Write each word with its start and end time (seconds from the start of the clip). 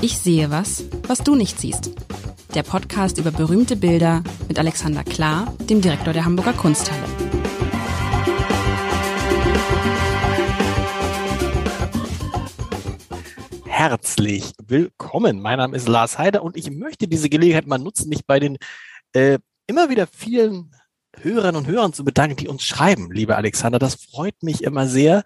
Ich 0.00 0.16
sehe 0.18 0.48
was, 0.52 0.84
was 1.08 1.24
du 1.24 1.34
nicht 1.34 1.58
siehst. 1.58 1.90
Der 2.54 2.62
Podcast 2.62 3.18
über 3.18 3.32
berühmte 3.32 3.74
Bilder 3.74 4.22
mit 4.46 4.56
Alexander 4.56 5.02
Klar, 5.02 5.52
dem 5.68 5.80
Direktor 5.80 6.12
der 6.12 6.24
Hamburger 6.24 6.52
Kunsthalle. 6.52 7.02
Herzlich 13.64 14.52
willkommen. 14.64 15.40
Mein 15.40 15.58
Name 15.58 15.76
ist 15.76 15.88
Lars 15.88 16.16
Heider 16.16 16.44
und 16.44 16.56
ich 16.56 16.70
möchte 16.70 17.08
diese 17.08 17.28
Gelegenheit 17.28 17.66
mal 17.66 17.78
nutzen, 17.78 18.08
mich 18.08 18.24
bei 18.24 18.38
den 18.38 18.56
äh, 19.14 19.40
immer 19.66 19.90
wieder 19.90 20.06
vielen 20.06 20.76
Hörerinnen 21.20 21.56
und 21.56 21.66
Hörern 21.66 21.92
zu 21.92 22.04
bedanken, 22.04 22.36
die 22.36 22.46
uns 22.46 22.62
schreiben, 22.62 23.10
liebe 23.10 23.34
Alexander. 23.34 23.80
Das 23.80 23.96
freut 23.96 24.44
mich 24.44 24.62
immer 24.62 24.86
sehr, 24.86 25.24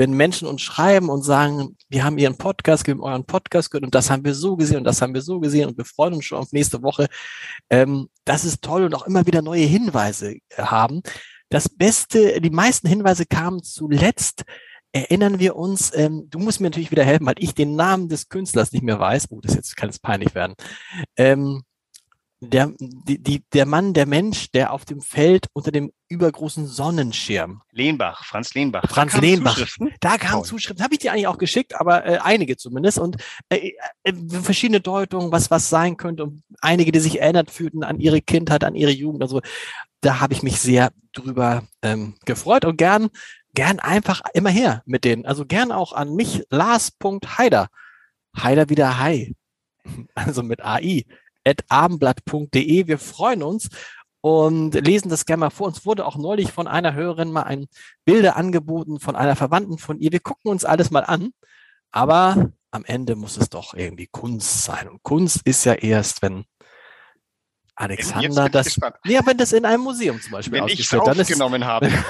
wenn 0.00 0.12
Menschen 0.12 0.48
uns 0.48 0.62
schreiben 0.62 1.10
und 1.10 1.22
sagen, 1.24 1.76
wir 1.90 2.04
haben 2.04 2.16
ihren 2.16 2.38
Podcast, 2.38 2.86
wir 2.86 2.94
haben 2.94 3.02
euren 3.02 3.26
Podcast 3.26 3.70
gehört 3.70 3.84
und 3.84 3.94
das 3.94 4.08
haben 4.08 4.24
wir 4.24 4.34
so 4.34 4.56
gesehen 4.56 4.78
und 4.78 4.84
das 4.84 5.02
haben 5.02 5.12
wir 5.12 5.20
so 5.20 5.40
gesehen 5.40 5.68
und 5.68 5.76
wir 5.76 5.84
freuen 5.84 6.14
uns 6.14 6.24
schon 6.24 6.38
auf 6.38 6.52
nächste 6.52 6.82
Woche. 6.82 7.06
Ähm, 7.68 8.08
das 8.24 8.46
ist 8.46 8.62
toll 8.62 8.84
und 8.84 8.94
auch 8.94 9.06
immer 9.06 9.26
wieder 9.26 9.42
neue 9.42 9.66
Hinweise 9.66 10.36
haben. 10.56 11.02
Das 11.50 11.68
Beste, 11.68 12.40
die 12.40 12.48
meisten 12.48 12.88
Hinweise 12.88 13.26
kamen 13.26 13.62
zuletzt 13.62 14.44
erinnern 14.92 15.38
wir 15.38 15.54
uns, 15.54 15.94
ähm, 15.94 16.28
du 16.30 16.38
musst 16.38 16.60
mir 16.60 16.68
natürlich 16.68 16.90
wieder 16.90 17.04
helfen, 17.04 17.26
weil 17.26 17.34
ich 17.36 17.54
den 17.54 17.76
Namen 17.76 18.08
des 18.08 18.30
Künstlers 18.30 18.72
nicht 18.72 18.82
mehr 18.82 18.98
weiß. 18.98 19.26
Oh, 19.28 19.40
das 19.42 19.54
jetzt 19.54 19.76
kann 19.76 19.90
es 19.90 19.98
peinlich 19.98 20.34
werden. 20.34 20.54
Ähm, 21.18 21.62
der, 22.40 22.72
die, 22.78 23.22
die, 23.22 23.42
der 23.52 23.66
Mann, 23.66 23.92
der 23.92 24.06
Mensch, 24.06 24.50
der 24.50 24.72
auf 24.72 24.86
dem 24.86 25.02
Feld 25.02 25.46
unter 25.52 25.70
dem 25.70 25.92
übergroßen 26.08 26.66
Sonnenschirm. 26.66 27.60
Lehnbach, 27.70 28.24
Franz 28.24 28.54
Lehnbach. 28.54 28.88
Franz 28.88 29.12
da 29.12 29.18
Lehnbach. 29.18 29.54
Zuschriften? 29.54 29.92
Da 30.00 30.16
kamen 30.16 30.44
Zuschriften, 30.44 30.82
habe 30.82 30.94
ich 30.94 31.00
dir 31.00 31.12
eigentlich 31.12 31.26
auch 31.26 31.38
geschickt, 31.38 31.78
aber 31.78 32.06
äh, 32.06 32.18
einige 32.18 32.56
zumindest 32.56 32.98
und 32.98 33.18
äh, 33.50 33.72
äh, 34.04 34.12
verschiedene 34.42 34.80
Deutungen, 34.80 35.30
was 35.32 35.50
was 35.50 35.68
sein 35.68 35.98
könnte 35.98 36.24
und 36.24 36.42
einige, 36.62 36.92
die 36.92 37.00
sich 37.00 37.20
erinnert 37.20 37.50
fühlten 37.50 37.84
an 37.84 38.00
ihre 38.00 38.22
Kindheit, 38.22 38.64
an 38.64 38.74
ihre 38.74 38.92
Jugend. 38.92 39.22
Also 39.22 39.42
da 40.00 40.20
habe 40.20 40.32
ich 40.32 40.42
mich 40.42 40.60
sehr 40.60 40.92
drüber 41.12 41.64
ähm, 41.82 42.14
gefreut 42.24 42.64
und 42.64 42.78
gern 42.78 43.10
gern 43.52 43.80
einfach 43.80 44.22
immer 44.32 44.50
her 44.50 44.82
mit 44.86 45.04
denen. 45.04 45.26
Also 45.26 45.44
gern 45.44 45.72
auch 45.72 45.92
an 45.92 46.14
mich, 46.14 46.44
Lars.heider. 46.50 47.68
Heider 48.36 48.68
wieder 48.70 48.98
Hi. 48.98 49.34
Also 50.14 50.42
mit 50.42 50.62
AI 50.62 51.04
abendblatt.de. 51.68 52.86
Wir 52.86 52.98
freuen 52.98 53.42
uns 53.42 53.68
und 54.20 54.74
lesen 54.74 55.08
das 55.08 55.24
gerne 55.24 55.40
mal 55.40 55.50
vor. 55.50 55.66
Uns 55.66 55.86
wurde 55.86 56.06
auch 56.06 56.16
neulich 56.16 56.52
von 56.52 56.66
einer 56.66 56.94
Hörerin 56.94 57.32
mal 57.32 57.42
ein 57.42 57.66
Bilder 58.04 58.36
angeboten 58.36 59.00
von 59.00 59.16
einer 59.16 59.36
Verwandten 59.36 59.78
von 59.78 59.98
ihr. 59.98 60.12
Wir 60.12 60.20
gucken 60.20 60.50
uns 60.50 60.64
alles 60.64 60.90
mal 60.90 61.04
an, 61.04 61.30
aber 61.90 62.50
am 62.70 62.84
Ende 62.84 63.16
muss 63.16 63.36
es 63.36 63.48
doch 63.48 63.74
irgendwie 63.74 64.08
Kunst 64.10 64.64
sein. 64.64 64.88
Und 64.88 65.02
Kunst 65.02 65.40
ist 65.44 65.64
ja 65.64 65.74
erst, 65.74 66.22
wenn 66.22 66.44
Alexander 67.74 68.50
das, 68.50 68.78
ja, 69.06 69.24
wenn 69.24 69.38
das 69.38 69.52
in 69.52 69.64
einem 69.64 69.82
Museum 69.82 70.20
zum 70.20 70.32
Beispiel 70.32 70.58
wenn 70.58 70.64
ausgestellt 70.64 71.02
ich 71.06 71.20
aufgenommen 71.20 71.64
habe. 71.64 71.90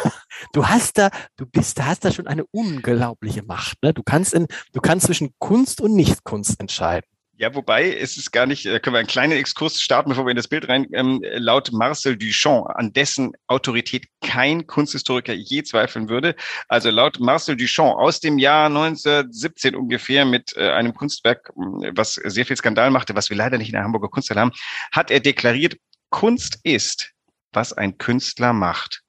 Du 0.53 0.67
hast 0.67 0.97
da, 0.97 1.11
du 1.37 1.45
bist, 1.45 1.79
da 1.79 1.85
hast 1.85 2.03
da 2.03 2.11
schon 2.11 2.27
eine 2.27 2.47
unglaubliche 2.51 3.43
Macht. 3.43 3.83
Ne? 3.83 3.93
Du 3.93 4.03
kannst 4.03 4.33
in, 4.33 4.47
du 4.73 4.81
kannst 4.81 5.05
zwischen 5.07 5.35
Kunst 5.39 5.83
und 5.83 5.95
Nichtkunst 5.95 6.59
entscheiden. 6.59 7.07
Ja, 7.41 7.55
wobei 7.55 7.97
es 7.97 8.19
ist 8.19 8.33
gar 8.33 8.45
nicht, 8.45 8.65
können 8.65 8.93
wir 8.93 8.99
einen 8.99 9.09
kleinen 9.09 9.33
Exkurs 9.33 9.81
starten, 9.81 10.11
bevor 10.11 10.27
wir 10.27 10.31
in 10.31 10.37
das 10.37 10.49
Bild 10.49 10.69
rein. 10.69 10.87
Ähm, 10.93 11.25
laut 11.25 11.73
Marcel 11.73 12.19
Duchamp, 12.19 12.67
an 12.75 12.93
dessen 12.93 13.33
Autorität 13.47 14.05
kein 14.21 14.67
Kunsthistoriker 14.67 15.33
je 15.33 15.63
zweifeln 15.63 16.11
würde. 16.11 16.37
Also 16.69 16.91
laut 16.91 17.19
Marcel 17.19 17.57
Duchamp 17.57 17.97
aus 17.99 18.21
dem 18.21 18.37
Jahr 18.37 18.67
1917 18.67 19.75
ungefähr 19.75 20.27
mit 20.27 20.55
äh, 20.55 20.69
einem 20.69 20.93
Kunstwerk, 20.93 21.51
was 21.57 22.13
sehr 22.13 22.45
viel 22.45 22.57
Skandal 22.57 22.91
machte, 22.91 23.17
was 23.17 23.31
wir 23.31 23.39
leider 23.39 23.57
nicht 23.57 23.69
in 23.69 23.75
der 23.75 23.85
Hamburger 23.85 24.11
Kunsthalle 24.11 24.43
haben, 24.43 24.53
hat 24.93 25.11
er 25.11 25.21
deklariert, 25.21 25.77
Kunst 26.11 26.59
ist, 26.63 27.13
was 27.53 27.73
ein 27.73 27.97
Künstler 27.97 28.53
macht. 28.53 29.01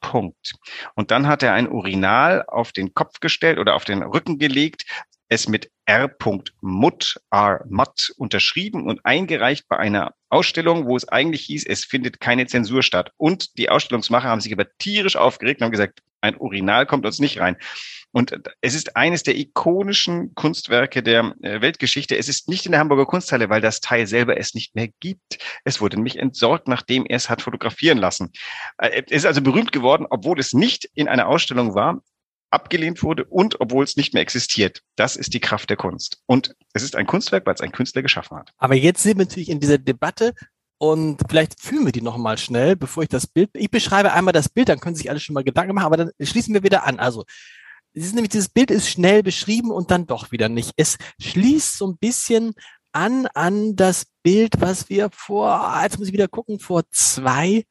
Punkt. 0.00 0.52
Und 0.94 1.10
dann 1.10 1.26
hat 1.26 1.42
er 1.42 1.52
ein 1.52 1.68
Urinal 1.68 2.44
auf 2.46 2.72
den 2.72 2.94
Kopf 2.94 3.20
gestellt 3.20 3.58
oder 3.58 3.74
auf 3.74 3.84
den 3.84 4.02
Rücken 4.02 4.38
gelegt, 4.38 4.84
es 5.28 5.48
mit 5.48 5.70
R. 5.86 6.10
Mutt, 6.60 7.20
R. 7.30 7.64
Mutt 7.68 8.12
unterschrieben 8.16 8.86
und 8.86 9.04
eingereicht 9.04 9.66
bei 9.68 9.78
einer 9.78 10.14
Ausstellung, 10.28 10.86
wo 10.86 10.96
es 10.96 11.08
eigentlich 11.08 11.42
hieß, 11.42 11.66
es 11.66 11.84
findet 11.84 12.20
keine 12.20 12.46
Zensur 12.46 12.82
statt. 12.82 13.12
Und 13.16 13.58
die 13.58 13.68
Ausstellungsmacher 13.68 14.28
haben 14.28 14.40
sich 14.40 14.52
aber 14.52 14.66
tierisch 14.78 15.16
aufgeregt 15.16 15.60
und 15.60 15.66
haben 15.66 15.72
gesagt, 15.72 16.02
ein 16.20 16.36
Urinal 16.38 16.86
kommt 16.86 17.04
uns 17.04 17.18
nicht 17.18 17.38
rein. 17.38 17.56
Und 18.10 18.32
es 18.60 18.74
ist 18.74 18.96
eines 18.96 19.24
der 19.24 19.36
ikonischen 19.36 20.34
Kunstwerke 20.36 21.02
der 21.02 21.34
äh, 21.42 21.60
Weltgeschichte. 21.60 22.16
Es 22.16 22.28
ist 22.28 22.48
nicht 22.48 22.64
in 22.64 22.70
der 22.70 22.80
Hamburger 22.80 23.06
Kunsthalle, 23.06 23.50
weil 23.50 23.60
das 23.60 23.80
Teil 23.80 24.06
selber 24.06 24.38
es 24.38 24.54
nicht 24.54 24.76
mehr 24.76 24.88
gibt. 25.00 25.38
Es 25.64 25.80
wurde 25.80 25.96
nämlich 25.96 26.16
entsorgt, 26.16 26.68
nachdem 26.68 27.04
er 27.06 27.16
es 27.16 27.28
hat 27.28 27.42
fotografieren 27.42 27.98
lassen. 27.98 28.30
Äh, 28.78 29.02
es 29.06 29.18
ist 29.18 29.26
also 29.26 29.42
berühmt 29.42 29.72
geworden, 29.72 30.06
obwohl 30.08 30.38
es 30.38 30.52
nicht 30.52 30.88
in 30.94 31.08
einer 31.08 31.26
Ausstellung 31.26 31.74
war, 31.74 32.02
abgelehnt 32.54 33.02
wurde 33.02 33.24
und 33.24 33.60
obwohl 33.60 33.84
es 33.84 33.96
nicht 33.96 34.14
mehr 34.14 34.22
existiert. 34.22 34.82
Das 34.96 35.16
ist 35.16 35.34
die 35.34 35.40
Kraft 35.40 35.68
der 35.68 35.76
Kunst. 35.76 36.22
Und 36.26 36.54
es 36.72 36.82
ist 36.82 36.96
ein 36.96 37.06
Kunstwerk, 37.06 37.46
weil 37.46 37.54
es 37.54 37.60
ein 37.60 37.72
Künstler 37.72 38.02
geschaffen 38.02 38.38
hat. 38.38 38.52
Aber 38.56 38.74
jetzt 38.74 39.02
sind 39.02 39.18
wir 39.18 39.26
natürlich 39.26 39.50
in 39.50 39.60
dieser 39.60 39.78
Debatte 39.78 40.32
und 40.78 41.20
vielleicht 41.28 41.60
fühlen 41.60 41.84
wir 41.84 41.92
die 41.92 42.02
noch 42.02 42.16
mal 42.16 42.38
schnell, 42.38 42.76
bevor 42.76 43.02
ich 43.02 43.08
das 43.08 43.26
Bild, 43.26 43.50
ich 43.54 43.70
beschreibe 43.70 44.12
einmal 44.12 44.32
das 44.32 44.48
Bild, 44.48 44.68
dann 44.68 44.80
können 44.80 44.96
sich 44.96 45.10
alle 45.10 45.20
schon 45.20 45.34
mal 45.34 45.44
Gedanken 45.44 45.74
machen, 45.74 45.86
aber 45.86 45.96
dann 45.96 46.10
schließen 46.20 46.54
wir 46.54 46.62
wieder 46.62 46.84
an. 46.84 46.98
Also, 46.98 47.24
es 47.92 48.06
ist 48.06 48.14
nämlich, 48.14 48.30
dieses 48.30 48.48
Bild 48.48 48.70
ist 48.70 48.90
schnell 48.90 49.22
beschrieben 49.22 49.70
und 49.70 49.90
dann 49.90 50.06
doch 50.06 50.32
wieder 50.32 50.48
nicht. 50.48 50.72
Es 50.76 50.98
schließt 51.20 51.78
so 51.78 51.86
ein 51.86 51.96
bisschen 51.96 52.54
an, 52.92 53.26
an 53.34 53.76
das 53.76 54.06
Bild, 54.22 54.60
was 54.60 54.88
wir 54.88 55.10
vor, 55.12 55.80
jetzt 55.82 55.98
muss 55.98 56.08
ich 56.08 56.12
wieder 56.12 56.28
gucken, 56.28 56.58
vor 56.58 56.82
zwei 56.90 57.64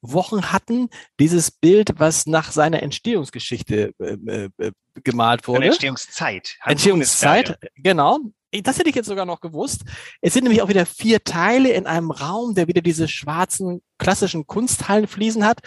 Wochen 0.00 0.52
hatten. 0.52 0.88
Dieses 1.18 1.50
Bild, 1.50 1.94
was 1.98 2.26
nach 2.26 2.52
seiner 2.52 2.82
Entstehungsgeschichte 2.82 3.92
äh, 3.98 4.48
äh, 4.58 4.72
gemalt 5.04 5.46
wurde. 5.48 5.66
Entstehungszeit. 5.66 6.56
Entstehungszeit, 6.64 7.58
genau. 7.76 8.18
Das 8.62 8.78
hätte 8.78 8.88
ich 8.88 8.94
jetzt 8.94 9.08
sogar 9.08 9.26
noch 9.26 9.40
gewusst. 9.40 9.82
Es 10.20 10.32
sind 10.32 10.44
nämlich 10.44 10.62
auch 10.62 10.68
wieder 10.68 10.86
vier 10.86 11.22
Teile 11.24 11.70
in 11.70 11.86
einem 11.86 12.10
Raum, 12.10 12.54
der 12.54 12.68
wieder 12.68 12.80
diese 12.80 13.08
schwarzen 13.08 13.82
klassischen 13.98 14.46
Kunsthallenfliesen 14.46 15.44
hat. 15.44 15.60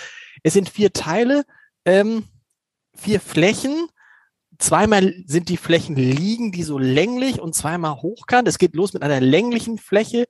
Es 0.43 0.53
sind 0.53 0.69
vier 0.69 0.91
Teile, 0.93 1.43
ähm, 1.85 2.25
vier 2.95 3.19
Flächen. 3.19 3.87
Zweimal 4.57 5.13
sind 5.25 5.49
die 5.49 5.57
Flächen 5.57 5.95
liegen, 5.95 6.51
die 6.51 6.63
so 6.63 6.77
länglich 6.77 7.39
und 7.39 7.55
zweimal 7.55 8.01
hochkant. 8.01 8.47
Es 8.47 8.57
geht 8.57 8.75
los 8.75 8.93
mit 8.93 9.03
einer 9.03 9.21
länglichen 9.21 9.77
Fläche, 9.77 10.25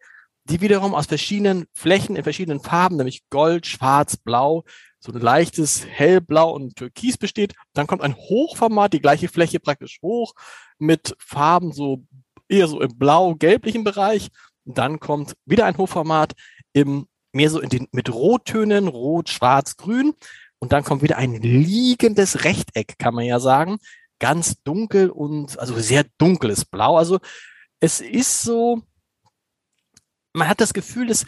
die 0.49 0.61
wiederum 0.61 0.95
aus 0.95 1.05
verschiedenen 1.05 1.65
Flächen 1.73 2.15
in 2.15 2.23
verschiedenen 2.23 2.59
Farben, 2.59 2.97
nämlich 2.97 3.23
Gold, 3.29 3.65
Schwarz, 3.65 4.17
Blau, 4.17 4.63
so 4.99 5.11
ein 5.11 5.21
leichtes 5.21 5.85
Hellblau 5.85 6.51
und 6.51 6.75
Türkis 6.75 7.17
besteht. 7.17 7.53
Dann 7.73 7.87
kommt 7.87 8.01
ein 8.01 8.15
Hochformat, 8.15 8.93
die 8.93 9.01
gleiche 9.01 9.29
Fläche 9.29 9.59
praktisch 9.59 9.99
hoch 10.01 10.33
mit 10.77 11.15
Farben 11.19 11.71
so 11.71 12.03
eher 12.49 12.67
so 12.67 12.81
im 12.81 12.97
blau-gelblichen 12.97 13.83
Bereich. 13.83 14.29
Dann 14.65 14.99
kommt 14.99 15.35
wieder 15.45 15.65
ein 15.65 15.77
Hochformat 15.77 16.33
im 16.73 17.07
mehr 17.31 17.49
so 17.49 17.59
in 17.59 17.69
den 17.69 17.87
mit 17.91 18.11
Rottönen, 18.11 18.87
Rot, 18.87 19.29
Schwarz, 19.29 19.77
Grün. 19.77 20.13
Und 20.59 20.73
dann 20.73 20.83
kommt 20.83 21.01
wieder 21.01 21.17
ein 21.17 21.33
liegendes 21.35 22.43
Rechteck, 22.43 22.97
kann 22.97 23.13
man 23.13 23.25
ja 23.25 23.39
sagen. 23.39 23.77
Ganz 24.19 24.61
dunkel 24.63 25.09
und 25.09 25.57
also 25.59 25.79
sehr 25.79 26.05
dunkles 26.17 26.65
Blau. 26.65 26.97
Also 26.97 27.19
es 27.79 28.01
ist 28.01 28.41
so, 28.41 28.81
man 30.33 30.47
hat 30.47 30.61
das 30.61 30.73
Gefühl, 30.73 31.09
es 31.09 31.25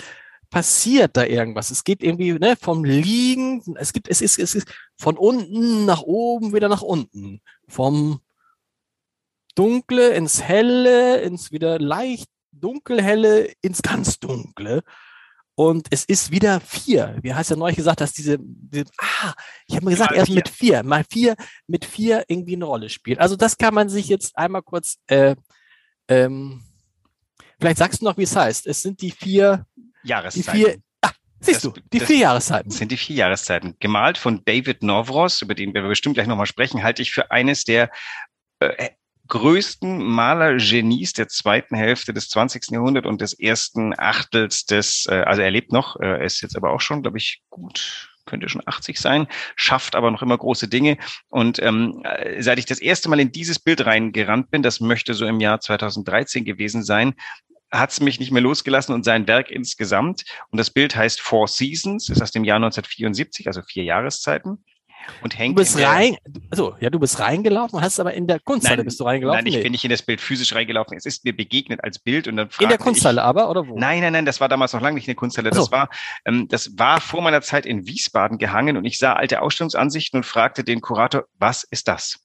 passiert 0.49 1.15
da 1.17 1.23
irgendwas. 1.23 1.71
Es 1.71 1.83
geht 1.83 2.03
irgendwie 2.03 2.33
ne, 2.33 2.55
vom 2.59 2.83
Liegen, 2.83 3.63
es 3.77 3.93
gibt, 3.93 4.09
es 4.09 4.21
ist, 4.21 4.37
es 4.37 4.53
ist 4.53 4.67
von 4.97 5.17
unten 5.17 5.85
nach 5.85 6.01
oben 6.01 6.53
wieder 6.53 6.69
nach 6.69 6.81
unten. 6.81 7.41
Vom 7.67 8.19
Dunkle 9.55 10.09
ins 10.13 10.43
Helle, 10.43 11.21
ins 11.21 11.51
wieder 11.51 11.79
leicht 11.79 12.29
dunkelhelle, 12.51 13.51
ins 13.61 13.81
ganz 13.81 14.19
Dunkle. 14.19 14.83
Und 15.55 15.87
es 15.91 16.05
ist 16.05 16.31
wieder 16.31 16.59
vier. 16.59 17.17
Wie 17.21 17.33
hast 17.33 17.49
ja 17.49 17.55
neulich 17.55 17.77
gesagt, 17.77 18.01
dass 18.01 18.13
diese, 18.13 18.37
diese 18.39 18.85
ah, 18.97 19.33
ich 19.67 19.75
habe 19.75 19.85
mir 19.85 19.91
gesagt, 19.91 20.13
erst 20.13 20.31
mit 20.31 20.49
vier, 20.49 20.83
mal 20.83 21.03
vier, 21.09 21.35
mit 21.67 21.85
vier 21.85 22.25
irgendwie 22.27 22.55
eine 22.55 22.65
Rolle 22.65 22.89
spielt. 22.89 23.19
Also 23.19 23.35
das 23.35 23.57
kann 23.57 23.73
man 23.73 23.89
sich 23.89 24.07
jetzt 24.07 24.37
einmal 24.37 24.63
kurz 24.63 24.97
äh, 25.07 25.35
ähm, 26.07 26.63
Vielleicht 27.61 27.77
sagst 27.77 28.01
du 28.01 28.05
noch, 28.05 28.17
wie 28.17 28.23
es 28.23 28.35
heißt. 28.35 28.65
Es 28.65 28.81
sind 28.81 29.01
die 29.01 29.11
vier 29.11 29.67
Jahreszeiten. 30.03 30.51
Die 30.51 30.65
vier, 30.65 30.77
ah, 31.01 31.11
siehst 31.39 31.63
das, 31.63 31.73
du, 31.73 31.79
die 31.93 31.99
vier 31.99 32.17
Jahreszeiten. 32.17 32.71
Sind 32.71 32.91
die 32.91 32.97
vier 32.97 33.17
Jahreszeiten. 33.17 33.75
Gemalt 33.79 34.17
von 34.17 34.43
David 34.45 34.81
Novros, 34.81 35.43
über 35.43 35.53
den 35.53 35.73
wir 35.75 35.83
bestimmt 35.83 36.15
gleich 36.15 36.25
nochmal 36.25 36.47
sprechen, 36.47 36.81
halte 36.81 37.03
ich 37.03 37.11
für 37.11 37.29
eines 37.29 37.63
der 37.63 37.91
äh, 38.59 38.89
größten 39.27 40.03
Malergenies 40.03 41.13
der 41.13 41.27
zweiten 41.27 41.75
Hälfte 41.75 42.13
des 42.13 42.29
20. 42.29 42.71
Jahrhunderts 42.71 43.07
und 43.07 43.21
des 43.21 43.33
ersten 43.33 43.93
Achtels 43.95 44.65
des, 44.65 45.05
äh, 45.07 45.21
also 45.21 45.43
er 45.43 45.51
lebt 45.51 45.71
noch, 45.71 45.99
äh, 45.99 46.05
er 46.05 46.23
ist 46.23 46.41
jetzt 46.41 46.57
aber 46.57 46.71
auch 46.71 46.81
schon, 46.81 47.03
glaube 47.03 47.19
ich, 47.19 47.43
gut 47.51 48.09
könnte 48.25 48.49
schon 48.49 48.61
80 48.65 48.99
sein, 48.99 49.27
schafft 49.55 49.95
aber 49.95 50.11
noch 50.11 50.21
immer 50.21 50.37
große 50.37 50.67
Dinge. 50.67 50.97
Und 51.29 51.61
ähm, 51.61 52.01
äh, 52.03 52.41
seit 52.41 52.59
ich 52.59 52.65
das 52.65 52.79
erste 52.79 53.09
Mal 53.09 53.19
in 53.19 53.31
dieses 53.31 53.59
Bild 53.59 53.85
reingerannt 53.85 54.51
bin, 54.51 54.61
das 54.61 54.79
möchte 54.79 55.13
so 55.13 55.25
im 55.25 55.39
Jahr 55.39 55.59
2013 55.59 56.45
gewesen 56.45 56.83
sein, 56.83 57.13
hat 57.71 57.91
es 57.91 58.01
mich 58.01 58.19
nicht 58.19 58.31
mehr 58.31 58.41
losgelassen 58.41 58.93
und 58.93 59.03
sein 59.03 59.27
Werk 59.27 59.49
insgesamt. 59.49 60.23
Und 60.49 60.57
das 60.57 60.69
Bild 60.69 60.95
heißt 60.95 61.21
Four 61.21 61.47
Seasons, 61.47 62.09
ist 62.09 62.21
aus 62.21 62.31
dem 62.31 62.43
Jahr 62.43 62.57
1974, 62.57 63.47
also 63.47 63.61
vier 63.61 63.83
Jahreszeiten. 63.83 64.63
Und 65.23 65.37
hängt 65.37 65.57
du 65.57 65.61
bist 65.61 65.79
rein, 65.79 66.15
also 66.49 66.75
ja, 66.79 66.89
du 66.89 66.99
bist 66.99 67.19
reingelaufen, 67.19 67.81
hast 67.81 67.99
aber 67.99 68.13
in 68.13 68.27
der 68.27 68.39
Kunsthalle 68.39 68.77
nein, 68.77 68.85
bist 68.85 68.99
du 68.99 69.03
reingelaufen. 69.03 69.39
Nein, 69.39 69.47
ich 69.47 69.55
nee. 69.55 69.63
bin 69.63 69.71
nicht 69.71 69.83
in 69.83 69.89
das 69.89 70.01
Bild 70.01 70.21
physisch 70.21 70.53
reingelaufen. 70.53 70.95
Es 70.97 71.05
ist 71.05 71.25
mir 71.25 71.35
begegnet 71.35 71.83
als 71.83 71.99
Bild 71.99 72.27
und 72.27 72.37
dann 72.37 72.49
In 72.59 72.69
der 72.69 72.77
Kunsthalle 72.77 73.21
ich, 73.21 73.25
aber 73.25 73.49
oder 73.49 73.67
wo? 73.67 73.77
Nein, 73.77 74.01
nein, 74.01 74.13
nein, 74.13 74.25
das 74.25 74.39
war 74.39 74.49
damals 74.49 74.73
noch 74.73 74.81
lange 74.81 74.95
nicht 74.95 75.07
eine 75.07 75.15
Kunsthalle. 75.15 75.49
Das 75.49 75.65
so. 75.65 75.71
war, 75.71 75.89
ähm, 76.25 76.47
das 76.49 76.77
war 76.77 77.01
vor 77.01 77.21
meiner 77.21 77.41
Zeit 77.41 77.65
in 77.65 77.87
Wiesbaden 77.87 78.37
gehangen 78.37 78.77
und 78.77 78.85
ich 78.85 78.97
sah 78.97 79.13
alte 79.13 79.41
Ausstellungsansichten 79.41 80.19
und 80.19 80.23
fragte 80.23 80.63
den 80.63 80.81
Kurator, 80.81 81.25
was 81.37 81.63
ist 81.63 81.87
das? 81.87 82.19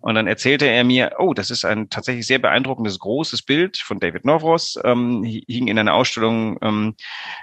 Und 0.00 0.14
dann 0.14 0.26
erzählte 0.26 0.66
er 0.66 0.84
mir, 0.84 1.12
oh, 1.18 1.34
das 1.34 1.50
ist 1.50 1.64
ein 1.64 1.90
tatsächlich 1.90 2.26
sehr 2.26 2.38
beeindruckendes, 2.38 2.98
großes 2.98 3.42
Bild 3.42 3.78
von 3.78 3.98
David 3.98 4.24
Novros, 4.24 4.78
ähm, 4.84 5.24
hing 5.24 5.68
in 5.68 5.78
einer 5.78 5.94
Ausstellung, 5.94 6.58
ähm, 6.62 6.94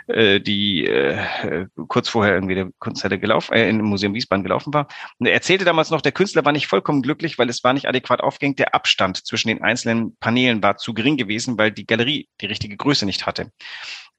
äh, 0.07 0.39
die 0.39 0.85
äh, 0.85 1.67
kurz 1.87 2.09
vorher 2.09 2.35
irgendwie 2.35 2.55
der 2.55 2.69
Kunsthalle 2.79 3.19
gelaufen, 3.19 3.53
äh, 3.53 3.69
im 3.69 3.81
Museum 3.81 4.13
Wiesbaden 4.13 4.43
gelaufen 4.43 4.73
war. 4.73 4.87
Und 5.19 5.25
er 5.25 5.33
erzählte 5.33 5.65
damals 5.65 5.89
noch, 5.89 6.01
der 6.01 6.11
Künstler 6.11 6.45
war 6.45 6.51
nicht 6.51 6.67
vollkommen 6.67 7.01
glücklich, 7.01 7.37
weil 7.37 7.49
es 7.49 7.63
war 7.63 7.73
nicht 7.73 7.87
adäquat 7.87 8.21
aufgehängt. 8.21 8.59
Der 8.59 8.73
Abstand 8.73 9.25
zwischen 9.25 9.49
den 9.49 9.61
einzelnen 9.61 10.15
Paneelen 10.17 10.63
war 10.63 10.77
zu 10.77 10.93
gering 10.93 11.17
gewesen, 11.17 11.57
weil 11.57 11.71
die 11.71 11.85
Galerie 11.85 12.29
die 12.41 12.45
richtige 12.45 12.77
Größe 12.77 13.05
nicht 13.05 13.25
hatte. 13.25 13.51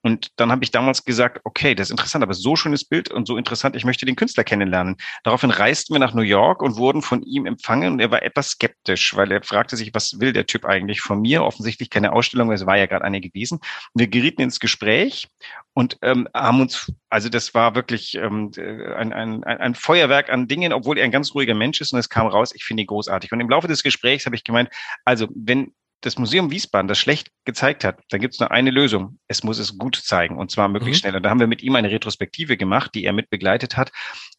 Und 0.06 0.28
dann 0.36 0.52
habe 0.52 0.62
ich 0.62 0.70
damals 0.70 1.02
gesagt, 1.02 1.40
okay, 1.42 1.74
das 1.74 1.88
ist 1.88 1.90
interessant, 1.90 2.22
aber 2.22 2.32
so 2.32 2.54
schönes 2.54 2.84
Bild 2.84 3.10
und 3.10 3.26
so 3.26 3.36
interessant, 3.36 3.74
ich 3.74 3.84
möchte 3.84 4.06
den 4.06 4.14
Künstler 4.14 4.44
kennenlernen. 4.44 4.98
Daraufhin 5.24 5.50
reisten 5.50 5.92
wir 5.92 5.98
nach 5.98 6.14
New 6.14 6.22
York 6.22 6.62
und 6.62 6.76
wurden 6.76 7.02
von 7.02 7.24
ihm 7.24 7.44
empfangen 7.44 7.94
und 7.94 7.98
er 7.98 8.12
war 8.12 8.22
etwas 8.22 8.50
skeptisch, 8.50 9.16
weil 9.16 9.32
er 9.32 9.42
fragte 9.42 9.76
sich, 9.76 9.92
was 9.94 10.20
will 10.20 10.32
der 10.32 10.46
Typ 10.46 10.64
eigentlich 10.64 11.00
von 11.00 11.20
mir? 11.20 11.42
Offensichtlich 11.42 11.90
keine 11.90 12.12
Ausstellung, 12.12 12.52
es 12.52 12.66
war 12.66 12.76
ja 12.76 12.86
gerade 12.86 13.04
eine 13.04 13.20
gewesen. 13.20 13.58
Wir 13.94 14.06
gerieten 14.06 14.42
ins 14.42 14.60
Gespräch 14.60 15.26
und 15.74 15.98
ähm, 16.02 16.28
haben 16.32 16.60
uns, 16.60 16.92
also 17.10 17.28
das 17.28 17.52
war 17.52 17.74
wirklich 17.74 18.14
ähm, 18.14 18.52
ein, 18.96 19.12
ein, 19.12 19.42
ein 19.42 19.74
Feuerwerk 19.74 20.30
an 20.30 20.46
Dingen, 20.46 20.72
obwohl 20.72 20.98
er 20.98 21.04
ein 21.04 21.10
ganz 21.10 21.34
ruhiger 21.34 21.56
Mensch 21.56 21.80
ist 21.80 21.92
und 21.92 21.98
es 21.98 22.08
kam 22.08 22.28
raus, 22.28 22.52
ich 22.54 22.64
finde 22.64 22.84
ihn 22.84 22.86
großartig. 22.86 23.32
Und 23.32 23.40
im 23.40 23.50
Laufe 23.50 23.66
des 23.66 23.82
Gesprächs 23.82 24.24
habe 24.24 24.36
ich 24.36 24.44
gemeint, 24.44 24.68
also 25.04 25.26
wenn 25.34 25.72
das 26.06 26.18
Museum 26.18 26.50
Wiesbaden 26.50 26.88
das 26.88 26.98
schlecht 26.98 27.30
gezeigt 27.44 27.84
hat, 27.84 28.00
dann 28.10 28.20
gibt 28.20 28.34
es 28.34 28.40
nur 28.40 28.52
eine 28.52 28.70
Lösung. 28.70 29.18
Es 29.26 29.42
muss 29.42 29.58
es 29.58 29.76
gut 29.76 29.96
zeigen 29.96 30.38
und 30.38 30.50
zwar 30.50 30.68
möglichst 30.68 31.02
mhm. 31.02 31.08
schnell. 31.08 31.16
Und 31.16 31.22
da 31.24 31.30
haben 31.30 31.40
wir 31.40 31.48
mit 31.48 31.62
ihm 31.62 31.74
eine 31.74 31.90
Retrospektive 31.90 32.56
gemacht, 32.56 32.92
die 32.94 33.04
er 33.04 33.12
mit 33.12 33.28
begleitet 33.28 33.76
hat. 33.76 33.90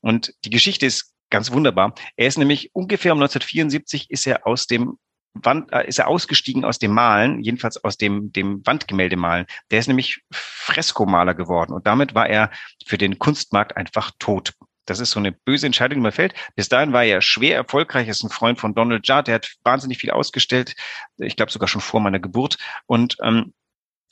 Und 0.01 0.33
die 0.45 0.49
Geschichte 0.49 0.85
ist 0.85 1.13
ganz 1.29 1.51
wunderbar. 1.51 1.93
Er 2.15 2.27
ist 2.27 2.37
nämlich 2.37 2.73
ungefähr 2.73 3.11
um 3.11 3.19
1974 3.19 4.09
ist 4.09 4.25
er 4.25 4.47
aus 4.47 4.65
dem 4.65 4.97
Wand, 5.33 5.71
äh, 5.71 5.85
ist 5.87 5.99
er 5.99 6.07
ausgestiegen 6.07 6.63
aus 6.63 6.79
dem 6.79 6.91
Malen, 6.91 7.43
jedenfalls 7.43 7.83
aus 7.83 7.97
dem, 7.97 8.31
dem 8.31 8.65
Wandgemäldemalen. 8.65 9.45
Der 9.69 9.79
ist 9.79 9.87
nämlich 9.87 10.21
Freskomaler 10.31 11.35
geworden 11.35 11.73
und 11.73 11.85
damit 11.85 12.15
war 12.15 12.29
er 12.29 12.49
für 12.85 12.97
den 12.97 13.19
Kunstmarkt 13.19 13.75
einfach 13.75 14.11
tot. 14.19 14.53
Das 14.87 14.99
ist 14.99 15.11
so 15.11 15.19
eine 15.19 15.31
böse 15.31 15.67
Entscheidung, 15.67 15.99
die 15.99 16.03
man 16.03 16.11
fällt. 16.11 16.33
Bis 16.55 16.69
dahin 16.69 16.93
war 16.93 17.03
er 17.03 17.21
schwer 17.21 17.55
erfolgreich, 17.55 18.07
er 18.07 18.11
ist 18.11 18.23
ein 18.23 18.29
Freund 18.29 18.59
von 18.59 18.73
Donald 18.73 19.07
Judd, 19.07 19.27
der 19.27 19.35
hat 19.35 19.53
wahnsinnig 19.63 19.99
viel 19.99 20.11
ausgestellt, 20.11 20.75
ich 21.17 21.35
glaube 21.35 21.51
sogar 21.51 21.67
schon 21.67 21.81
vor 21.81 21.99
meiner 21.99 22.19
Geburt. 22.19 22.57
Und 22.87 23.17
ähm, 23.21 23.53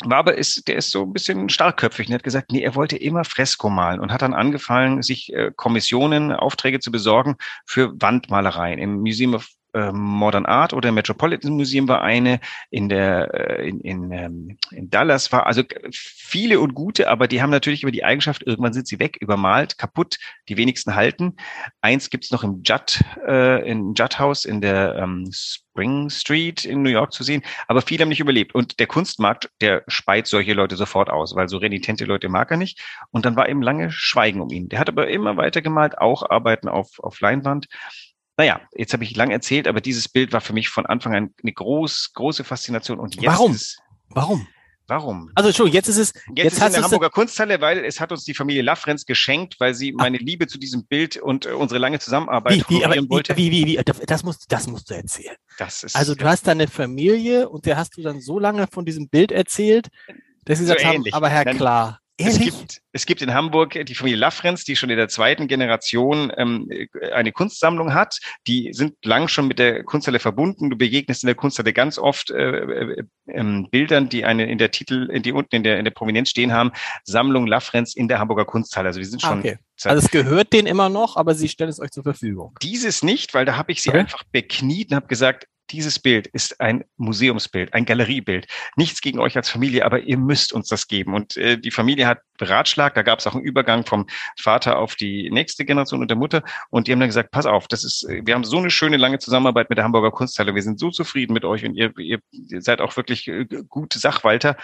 war 0.03 0.17
aber 0.17 0.35
ist, 0.35 0.67
der 0.67 0.75
ist 0.75 0.91
so 0.91 1.03
ein 1.03 1.13
bisschen 1.13 1.47
starkköpfig 1.47 2.07
und 2.07 2.13
hat 2.13 2.23
gesagt, 2.23 2.51
nee, 2.51 2.61
er 2.61 2.75
wollte 2.75 2.97
immer 2.97 3.23
Fresko 3.23 3.69
malen 3.69 4.01
und 4.01 4.11
hat 4.11 4.21
dann 4.21 4.33
angefangen, 4.33 5.01
sich 5.01 5.33
äh, 5.33 5.51
Kommissionen, 5.55 6.33
Aufträge 6.33 6.79
zu 6.79 6.91
besorgen 6.91 7.37
für 7.65 7.93
Wandmalereien 8.01 8.77
im 8.77 8.99
Museum 8.99 9.35
of 9.35 9.47
Modern 9.91 10.45
Art 10.45 10.73
oder 10.73 10.89
im 10.89 10.95
Metropolitan 10.95 11.53
Museum 11.53 11.87
war 11.87 12.01
eine, 12.01 12.39
in 12.69 12.89
der 12.89 13.33
äh, 13.33 13.69
in, 13.69 13.79
in, 13.81 14.11
ähm, 14.11 14.57
in 14.71 14.89
Dallas 14.89 15.31
war 15.31 15.45
also 15.45 15.63
viele 15.91 16.59
und 16.59 16.73
gute, 16.73 17.09
aber 17.09 17.27
die 17.27 17.41
haben 17.41 17.49
natürlich 17.49 17.83
über 17.83 17.91
die 17.91 18.03
Eigenschaft, 18.03 18.43
irgendwann 18.43 18.73
sind 18.73 18.87
sie 18.87 18.99
weg, 18.99 19.17
übermalt, 19.19 19.77
kaputt, 19.77 20.17
die 20.49 20.57
wenigsten 20.57 20.95
halten. 20.95 21.35
Eins 21.81 22.09
gibt's 22.09 22.31
noch 22.31 22.43
im 22.43 22.61
Judd, 22.63 23.01
äh, 23.27 23.69
in 23.69 23.93
Judd 23.93 24.19
House 24.19 24.45
in 24.45 24.61
der 24.61 24.95
ähm, 24.95 25.29
Spring 25.31 26.09
Street 26.09 26.63
in 26.63 26.81
New 26.81 26.89
York 26.89 27.11
zu 27.11 27.23
sehen, 27.23 27.43
aber 27.67 27.81
viele 27.81 28.03
haben 28.03 28.09
nicht 28.09 28.21
überlebt. 28.21 28.55
Und 28.55 28.79
der 28.79 28.87
Kunstmarkt, 28.87 29.49
der 29.61 29.83
speit 29.87 30.27
solche 30.27 30.53
Leute 30.53 30.77
sofort 30.77 31.09
aus, 31.09 31.35
weil 31.35 31.49
so 31.49 31.57
renitente 31.57 32.05
Leute 32.05 32.29
mag 32.29 32.49
er 32.51 32.57
nicht. 32.57 32.81
Und 33.11 33.25
dann 33.25 33.35
war 33.35 33.49
eben 33.49 33.61
lange 33.61 33.91
Schweigen 33.91 34.39
um 34.41 34.49
ihn. 34.49 34.69
Der 34.69 34.79
hat 34.79 34.89
aber 34.89 35.09
immer 35.09 35.35
weiter 35.37 35.61
gemalt, 35.61 35.97
auch 35.97 36.29
Arbeiten 36.29 36.69
auf, 36.69 36.99
auf 36.99 37.19
Leinwand. 37.19 37.67
Naja, 38.37 38.61
jetzt 38.75 38.93
habe 38.93 39.03
ich 39.03 39.15
lang 39.15 39.31
erzählt, 39.31 39.67
aber 39.67 39.81
dieses 39.81 40.09
Bild 40.09 40.33
war 40.33 40.41
für 40.41 40.53
mich 40.53 40.69
von 40.69 40.85
Anfang 40.85 41.15
an 41.15 41.33
eine 41.41 41.53
groß, 41.53 42.11
große 42.13 42.43
Faszination. 42.43 42.99
Und 42.99 43.15
jetzt 43.15 43.25
Warum? 43.25 43.53
Ist, 43.53 43.79
Warum? 44.09 44.47
Warum? 44.87 45.31
Also 45.33 45.49
Entschuldigung, 45.49 45.75
jetzt 45.75 45.87
ist 45.87 45.97
es. 45.97 46.13
Jetzt, 46.35 46.43
jetzt 46.43 46.53
ist 46.53 46.61
es 46.61 46.67
in 46.67 46.73
der 46.73 46.83
Hamburger 46.83 47.09
Kunsthalle, 47.09 47.59
weil 47.59 47.83
es 47.83 47.99
hat 47.99 48.11
uns 48.11 48.23
die 48.23 48.35
Familie 48.35 48.61
Lafrenz 48.61 49.05
geschenkt, 49.05 49.59
weil 49.59 49.73
sie 49.73 49.93
ah. 49.93 49.95
meine 49.97 50.17
Liebe 50.17 50.45
zu 50.45 50.59
diesem 50.59 50.85
Bild 50.85 51.17
und 51.17 51.47
äh, 51.47 51.53
unsere 51.53 51.79
lange 51.79 51.97
Zusammenarbeit 51.99 52.69
wie, 52.69 52.75
wie, 52.75 53.09
wollte. 53.09 53.35
Wie, 53.35 53.51
wie, 53.51 53.65
wie, 53.65 53.83
das 53.83 54.23
musst, 54.23 54.51
das 54.51 54.67
musst 54.67 54.89
du 54.91 54.93
erzählen. 54.93 55.35
Das 55.57 55.83
ist, 55.83 55.95
also 55.95 56.13
du 56.13 56.25
hast 56.25 56.45
deine 56.45 56.67
Familie 56.67 57.49
und 57.49 57.65
der 57.65 57.77
hast 57.77 57.97
du 57.97 58.03
dann 58.03 58.21
so 58.21 58.37
lange 58.37 58.67
von 58.67 58.85
diesem 58.85 59.09
Bild 59.09 59.31
erzählt, 59.31 59.87
dass 60.43 60.59
sie 60.59 60.65
so 60.65 60.73
gesagt 60.73 60.93
ähnlich. 60.93 61.13
haben, 61.13 61.23
aber 61.23 61.29
Herr 61.29 61.45
Klar, 61.45 61.99
es 62.17 62.39
gibt, 62.39 62.81
es 62.93 63.05
gibt 63.05 63.21
in 63.21 63.33
Hamburg 63.33 63.77
die 63.85 63.95
Familie 63.95 64.17
Lafrenz, 64.17 64.63
die 64.63 64.75
schon 64.75 64.89
in 64.89 64.97
der 64.97 65.09
zweiten 65.09 65.47
Generation 65.47 66.31
ähm, 66.37 66.69
eine 67.13 67.31
Kunstsammlung 67.33 67.93
hat. 67.93 68.19
Die 68.47 68.71
sind 68.73 68.93
lang 69.03 69.27
schon 69.27 69.47
mit 69.47 69.59
der 69.59 69.83
Kunsthalle 69.83 70.19
verbunden. 70.19 70.69
Du 70.69 70.77
begegnest 70.77 71.23
in 71.23 71.27
der 71.27 71.35
Kunsthalle 71.35 71.73
ganz 71.73 71.97
oft 71.97 72.29
äh, 72.29 72.59
äh, 72.59 73.03
ähm, 73.27 73.67
Bildern, 73.69 74.07
die 74.07 74.23
eine 74.23 74.49
in 74.49 74.57
der 74.57 74.71
Titel, 74.71 75.19
die 75.19 75.31
unten 75.33 75.55
in 75.55 75.63
der, 75.63 75.77
in 75.77 75.83
der 75.83 75.91
Prominenz 75.91 76.29
stehen 76.29 76.53
haben, 76.53 76.71
Sammlung 77.03 77.47
Lafrenz 77.47 77.95
in 77.95 78.07
der 78.07 78.19
Hamburger 78.19 78.45
Kunsthalle. 78.45 78.87
Also 78.87 78.99
wir 78.99 79.07
sind 79.07 79.21
schon. 79.21 79.39
Okay. 79.39 79.57
Also 79.83 80.05
es 80.05 80.09
gehört 80.09 80.53
denen 80.53 80.67
immer 80.67 80.87
noch, 80.87 81.17
aber 81.17 81.35
sie 81.35 81.49
stellen 81.49 81.69
es 81.69 81.81
euch 81.81 81.91
zur 81.91 82.03
Verfügung. 82.03 82.55
Dieses 82.61 83.03
nicht, 83.03 83.33
weil 83.33 83.43
da 83.43 83.57
habe 83.57 83.73
ich 83.73 83.81
sie 83.81 83.89
okay. 83.89 83.99
einfach 83.99 84.23
bekniet 84.31 84.91
und 84.91 84.95
habe 84.95 85.07
gesagt, 85.07 85.47
dieses 85.71 85.99
Bild 85.99 86.27
ist 86.27 86.61
ein 86.61 86.83
Museumsbild, 86.97 87.73
ein 87.73 87.85
Galeriebild. 87.85 88.47
Nichts 88.75 89.01
gegen 89.01 89.19
euch 89.19 89.35
als 89.35 89.49
Familie, 89.49 89.85
aber 89.85 90.01
ihr 90.01 90.17
müsst 90.17 90.53
uns 90.53 90.67
das 90.67 90.87
geben. 90.87 91.13
Und 91.13 91.37
äh, 91.37 91.57
die 91.57 91.71
Familie 91.71 92.07
hat 92.07 92.19
beratschlagt, 92.37 92.97
da 92.97 93.01
gab 93.01 93.19
es 93.19 93.27
auch 93.27 93.35
einen 93.35 93.43
Übergang 93.43 93.85
vom 93.85 94.07
Vater 94.39 94.77
auf 94.77 94.95
die 94.95 95.29
nächste 95.31 95.65
Generation 95.65 96.01
und 96.01 96.09
der 96.09 96.17
Mutter. 96.17 96.43
Und 96.69 96.87
die 96.87 96.91
haben 96.91 96.99
dann 96.99 97.09
gesagt, 97.09 97.31
pass 97.31 97.45
auf, 97.45 97.67
das 97.67 97.83
ist, 97.83 98.07
wir 98.07 98.33
haben 98.33 98.43
so 98.43 98.57
eine 98.57 98.69
schöne 98.69 98.97
lange 98.97 99.19
Zusammenarbeit 99.19 99.69
mit 99.69 99.77
der 99.77 99.85
Hamburger 99.85 100.11
Kunsthalle. 100.11 100.55
Wir 100.55 100.63
sind 100.63 100.79
so 100.79 100.91
zufrieden 100.91 101.33
mit 101.33 101.45
euch 101.45 101.65
und 101.65 101.75
ihr, 101.75 101.97
ihr, 101.97 102.19
ihr 102.31 102.61
seid 102.61 102.81
auch 102.81 102.95
wirklich 102.97 103.27
äh, 103.27 103.45
gute 103.67 103.99
Sachwalter. 103.99 104.57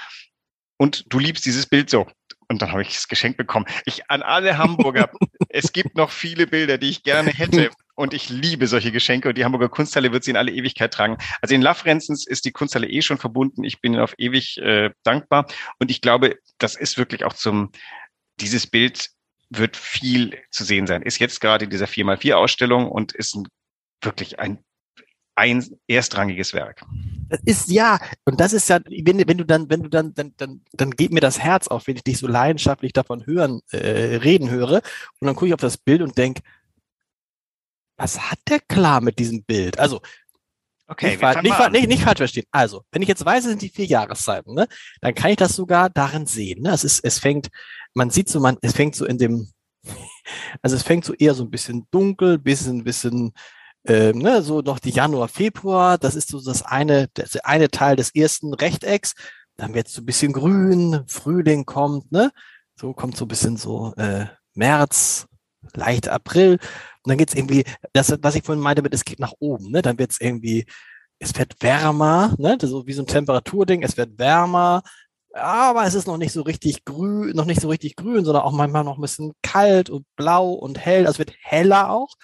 Und 0.77 1.05
du 1.09 1.19
liebst 1.19 1.45
dieses 1.45 1.67
Bild 1.67 1.89
so. 1.89 2.07
Und 2.51 2.61
dann 2.61 2.71
habe 2.73 2.81
ich 2.81 2.89
das 2.89 3.07
Geschenk 3.07 3.37
bekommen. 3.37 3.65
Ich 3.85 4.09
an 4.09 4.21
alle 4.21 4.57
Hamburger, 4.57 5.09
es 5.49 5.71
gibt 5.71 5.95
noch 5.95 6.09
viele 6.09 6.47
Bilder, 6.47 6.77
die 6.77 6.89
ich 6.89 7.03
gerne 7.03 7.31
hätte. 7.31 7.71
Und 7.95 8.13
ich 8.13 8.29
liebe 8.29 8.67
solche 8.67 8.91
Geschenke 8.91 9.29
und 9.29 9.37
die 9.37 9.45
Hamburger 9.45 9.69
Kunsthalle 9.69 10.11
wird 10.11 10.25
sie 10.25 10.31
in 10.31 10.37
alle 10.37 10.51
Ewigkeit 10.51 10.93
tragen. 10.93 11.17
Also 11.41 11.55
in 11.55 11.61
Lafrenzens 11.61 12.27
ist 12.27 12.43
die 12.43 12.51
Kunsthalle 12.51 12.89
eh 12.89 13.01
schon 13.01 13.17
verbunden. 13.17 13.63
Ich 13.63 13.79
bin 13.79 13.97
auf 13.97 14.13
ewig 14.17 14.57
äh, 14.57 14.89
dankbar. 15.03 15.47
Und 15.79 15.91
ich 15.91 16.01
glaube, 16.01 16.37
das 16.57 16.75
ist 16.75 16.97
wirklich 16.97 17.23
auch 17.23 17.33
zum, 17.33 17.71
dieses 18.41 18.67
Bild 18.67 19.11
wird 19.49 19.77
viel 19.77 20.37
zu 20.49 20.65
sehen 20.65 20.87
sein. 20.87 21.03
Ist 21.03 21.19
jetzt 21.19 21.39
gerade 21.39 21.65
in 21.65 21.71
dieser 21.71 21.85
4x4 21.85 22.33
Ausstellung 22.33 22.89
und 22.91 23.13
ist 23.13 23.35
ein, 23.35 23.47
wirklich 24.01 24.39
ein 24.39 24.59
ein 25.35 25.65
erstrangiges 25.87 26.53
Werk. 26.53 26.83
Das 27.31 27.39
ist 27.45 27.71
ja, 27.71 27.97
und 28.25 28.41
das 28.41 28.51
ist 28.51 28.67
ja, 28.67 28.79
wenn, 28.85 29.25
wenn 29.25 29.37
du 29.37 29.45
dann, 29.45 29.69
wenn 29.69 29.83
du 29.83 29.89
dann, 29.89 30.13
dann, 30.13 30.33
dann, 30.35 30.61
dann 30.73 30.91
geht 30.91 31.13
mir 31.13 31.21
das 31.21 31.39
Herz 31.39 31.69
auf, 31.69 31.87
wenn 31.87 31.95
ich 31.95 32.03
dich 32.03 32.17
so 32.17 32.27
leidenschaftlich 32.27 32.91
davon 32.91 33.25
hören, 33.25 33.61
äh, 33.71 34.17
reden 34.17 34.49
höre. 34.49 34.81
Und 35.19 35.27
dann 35.27 35.35
gucke 35.35 35.47
ich 35.47 35.53
auf 35.53 35.61
das 35.61 35.77
Bild 35.77 36.01
und 36.01 36.17
denke, 36.17 36.41
was 37.95 38.19
hat 38.19 38.39
der 38.49 38.59
klar 38.59 38.99
mit 38.99 39.17
diesem 39.17 39.43
Bild? 39.45 39.79
Also, 39.79 40.01
okay, 40.87 41.15
nicht, 41.15 41.43
nicht, 41.43 41.71
nicht, 41.71 41.87
nicht, 41.87 42.03
falsch 42.03 42.17
verstehen. 42.17 42.47
Also, 42.51 42.83
wenn 42.91 43.01
ich 43.01 43.07
jetzt 43.07 43.23
weiß, 43.23 43.45
es 43.45 43.49
sind 43.51 43.61
die 43.61 43.69
vier 43.69 43.85
Jahreszeiten, 43.85 44.53
ne, 44.53 44.67
dann 44.99 45.15
kann 45.15 45.31
ich 45.31 45.37
das 45.37 45.55
sogar 45.55 45.89
darin 45.89 46.25
sehen. 46.25 46.63
Ne? 46.63 46.71
Es 46.71 46.83
ist, 46.83 46.99
es 46.99 47.17
fängt, 47.17 47.47
man 47.93 48.09
sieht 48.09 48.27
so, 48.27 48.41
man, 48.41 48.57
es 48.61 48.73
fängt 48.73 48.95
so 48.95 49.05
in 49.05 49.17
dem, 49.17 49.49
also 50.61 50.75
es 50.75 50.83
fängt 50.83 51.05
so 51.05 51.13
eher 51.13 51.33
so 51.33 51.45
ein 51.45 51.49
bisschen 51.49 51.87
dunkel, 51.91 52.37
bisschen, 52.37 52.83
bisschen, 52.83 53.31
ähm, 53.85 54.19
ne, 54.19 54.41
so 54.41 54.61
noch 54.61 54.79
die 54.79 54.91
Januar, 54.91 55.27
Februar, 55.27 55.97
das 55.97 56.15
ist 56.15 56.29
so 56.29 56.41
das 56.41 56.63
eine, 56.63 57.09
das 57.13 57.37
eine 57.37 57.69
Teil 57.69 57.95
des 57.95 58.13
ersten 58.13 58.53
Rechtecks. 58.53 59.13
Dann 59.57 59.73
wird 59.73 59.87
es 59.87 59.93
so 59.93 60.01
ein 60.01 60.05
bisschen 60.05 60.33
grün, 60.33 61.03
Frühling 61.07 61.65
kommt, 61.65 62.11
ne? 62.11 62.31
So 62.75 62.93
kommt 62.93 63.17
so 63.17 63.25
ein 63.25 63.27
bisschen 63.27 63.57
so 63.57 63.93
äh, 63.97 64.25
März, 64.53 65.27
leicht 65.73 66.07
April. 66.09 66.53
Und 67.03 67.09
dann 67.09 67.17
geht's 67.17 67.35
irgendwie, 67.35 67.63
das, 67.93 68.15
was 68.21 68.35
ich 68.35 68.43
vorhin 68.43 68.63
meinte 68.63 68.81
mit, 68.81 68.93
es 68.93 69.05
geht 69.05 69.19
nach 69.19 69.33
oben, 69.39 69.71
ne? 69.71 69.81
Dann 69.81 69.99
wird's 69.99 70.21
irgendwie, 70.21 70.65
es 71.19 71.37
wird 71.37 71.61
wärmer, 71.61 72.35
ne? 72.37 72.57
So 72.61 72.87
wie 72.87 72.93
so 72.93 73.03
ein 73.03 73.07
Temperaturding, 73.07 73.83
es 73.83 73.97
wird 73.97 74.17
wärmer, 74.19 74.83
aber 75.33 75.85
es 75.85 75.93
ist 75.93 76.07
noch 76.07 76.17
nicht 76.17 76.33
so 76.33 76.41
richtig 76.41 76.83
grün, 76.85 77.35
noch 77.35 77.45
nicht 77.45 77.61
so 77.61 77.69
richtig 77.69 77.95
grün, 77.95 78.25
sondern 78.25 78.43
auch 78.43 78.51
manchmal 78.51 78.83
noch 78.83 78.97
ein 78.97 79.01
bisschen 79.01 79.33
kalt 79.41 79.89
und 79.89 80.05
blau 80.15 80.51
und 80.53 80.77
hell. 80.79 81.07
Also 81.07 81.19
wird 81.19 81.33
heller 81.41 81.89
auch. 81.91 82.15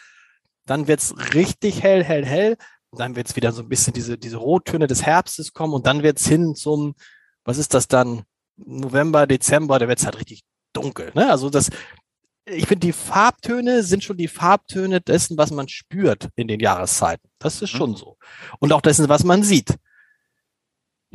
Dann 0.67 0.87
wird's 0.87 1.15
richtig 1.33 1.81
hell, 1.81 2.03
hell, 2.03 2.25
hell. 2.25 2.57
Und 2.89 2.99
dann 2.99 3.15
wird's 3.15 3.35
wieder 3.35 3.51
so 3.51 3.63
ein 3.63 3.69
bisschen 3.69 3.93
diese, 3.93 4.17
diese 4.17 4.37
Rottöne 4.37 4.87
des 4.87 5.03
Herbstes 5.03 5.53
kommen 5.53 5.73
und 5.73 5.87
dann 5.87 6.03
wird's 6.03 6.27
hin 6.27 6.55
zum, 6.55 6.93
was 7.43 7.57
ist 7.57 7.73
das 7.73 7.87
dann? 7.87 8.23
November, 8.57 9.27
Dezember, 9.27 9.77
da 9.79 9.87
wird's 9.87 10.05
halt 10.05 10.19
richtig 10.19 10.43
dunkel. 10.73 11.11
Ne? 11.13 11.29
Also 11.29 11.49
das, 11.49 11.69
ich 12.45 12.65
finde, 12.67 12.87
die 12.87 12.93
Farbtöne 12.93 13.83
sind 13.83 14.03
schon 14.03 14.17
die 14.17 14.27
Farbtöne 14.27 15.01
dessen, 15.01 15.37
was 15.37 15.51
man 15.51 15.67
spürt 15.67 16.29
in 16.35 16.47
den 16.47 16.59
Jahreszeiten. 16.59 17.29
Das 17.39 17.61
ist 17.61 17.69
schon 17.69 17.91
mhm. 17.91 17.95
so. 17.97 18.17
Und 18.59 18.73
auch 18.73 18.81
dessen, 18.81 19.09
was 19.09 19.23
man 19.23 19.43
sieht. 19.43 19.75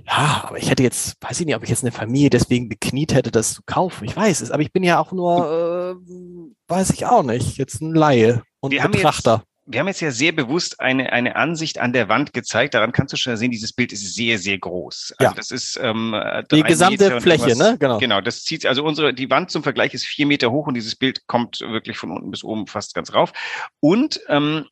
Ja, 0.07 0.45
aber 0.47 0.59
ich 0.59 0.71
hätte 0.71 0.83
jetzt, 0.83 1.17
weiß 1.21 1.41
ich 1.41 1.47
nicht, 1.47 1.57
ob 1.57 1.63
ich 1.63 1.69
jetzt 1.69 1.85
eine 1.85 1.93
Familie 1.93 2.31
deswegen 2.31 2.69
bekniet 2.69 3.13
hätte, 3.13 3.31
das 3.31 3.55
zu 3.55 3.63
kaufen. 3.67 4.05
Ich 4.05 4.17
weiß 4.17 4.41
es, 4.41 4.51
aber 4.51 4.63
ich 4.63 4.73
bin 4.73 4.83
ja 4.83 4.99
auch 4.99 5.13
nur, 5.13 6.01
äh, 6.01 6.73
weiß 6.73 6.91
ich 6.91 7.07
auch 7.07 7.23
nicht, 7.23 7.59
jetzt 7.59 7.81
ein 7.83 7.95
Laie 7.95 8.43
und 8.63 8.71
wir 8.71 8.81
Betrachter 8.89 9.45
wir 9.65 9.81
haben 9.81 9.87
jetzt 9.87 10.01
ja 10.01 10.11
sehr 10.11 10.33
bewusst 10.33 10.81
eine, 10.81 11.13
eine 11.13 11.37
Ansicht 11.37 11.79
an 11.79 11.93
der 11.93 12.09
Wand 12.09 12.33
gezeigt. 12.33 12.75
Daran 12.75 12.93
kannst 12.93 13.13
du 13.13 13.17
schon 13.17 13.37
sehen, 13.37 13.51
dieses 13.51 13.73
Bild 13.73 13.93
ist 13.93 14.15
sehr, 14.15 14.39
sehr 14.39 14.59
groß. 14.59 15.15
Also 15.19 15.31
ja. 15.31 15.37
das 15.37 15.51
ist 15.51 15.79
ähm, 15.81 16.17
die 16.51 16.63
gesamte 16.63 17.21
Fläche, 17.21 17.57
ne? 17.57 17.77
Genau. 17.79 17.99
Genau, 17.99 18.21
das 18.21 18.43
zieht, 18.43 18.67
also 18.67 18.85
unsere, 18.85 19.15
die 19.15 19.31
Wand 19.31 19.51
zum 19.51 19.63
Vergleich 19.63 19.95
ist 19.95 20.05
vier 20.05 20.27
Meter 20.27 20.51
hoch 20.51 20.67
und 20.67 20.75
dieses 20.75 20.97
Bild 20.97 21.27
kommt 21.29 21.61
wirklich 21.61 21.97
von 21.97 22.11
unten 22.11 22.31
bis 22.31 22.43
oben 22.43 22.67
fast 22.67 22.95
ganz 22.95 23.15
rauf. 23.15 23.33
Und 23.79 24.21
ähm, 24.29 24.67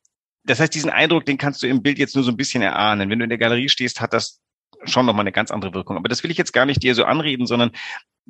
das 0.45 0.59
heißt, 0.59 0.75
diesen 0.75 0.91
Eindruck, 0.91 1.25
den 1.25 1.39
kannst 1.39 1.63
du 1.63 1.69
im 1.69 1.83
Bild 1.83 1.99
jetzt 1.99 2.17
nur 2.17 2.25
so 2.25 2.33
ein 2.33 2.37
bisschen 2.37 2.63
erahnen. 2.63 3.11
Wenn 3.11 3.21
du 3.21 3.25
in 3.25 3.31
der 3.31 3.39
Galerie 3.39 3.69
stehst, 3.69 4.01
hat 4.01 4.13
das 4.13 4.41
schon 4.85 5.07
nochmal 5.07 5.23
eine 5.23 5.33
ganz 5.33 5.51
andere 5.51 5.73
Wirkung. 5.75 5.97
Aber 5.97 6.09
das 6.09 6.25
will 6.25 6.31
ich 6.31 6.39
jetzt 6.39 6.53
gar 6.53 6.67
nicht 6.67 6.83
dir 6.83 6.95
so 6.95 7.05
anreden, 7.05 7.47
sondern 7.47 7.71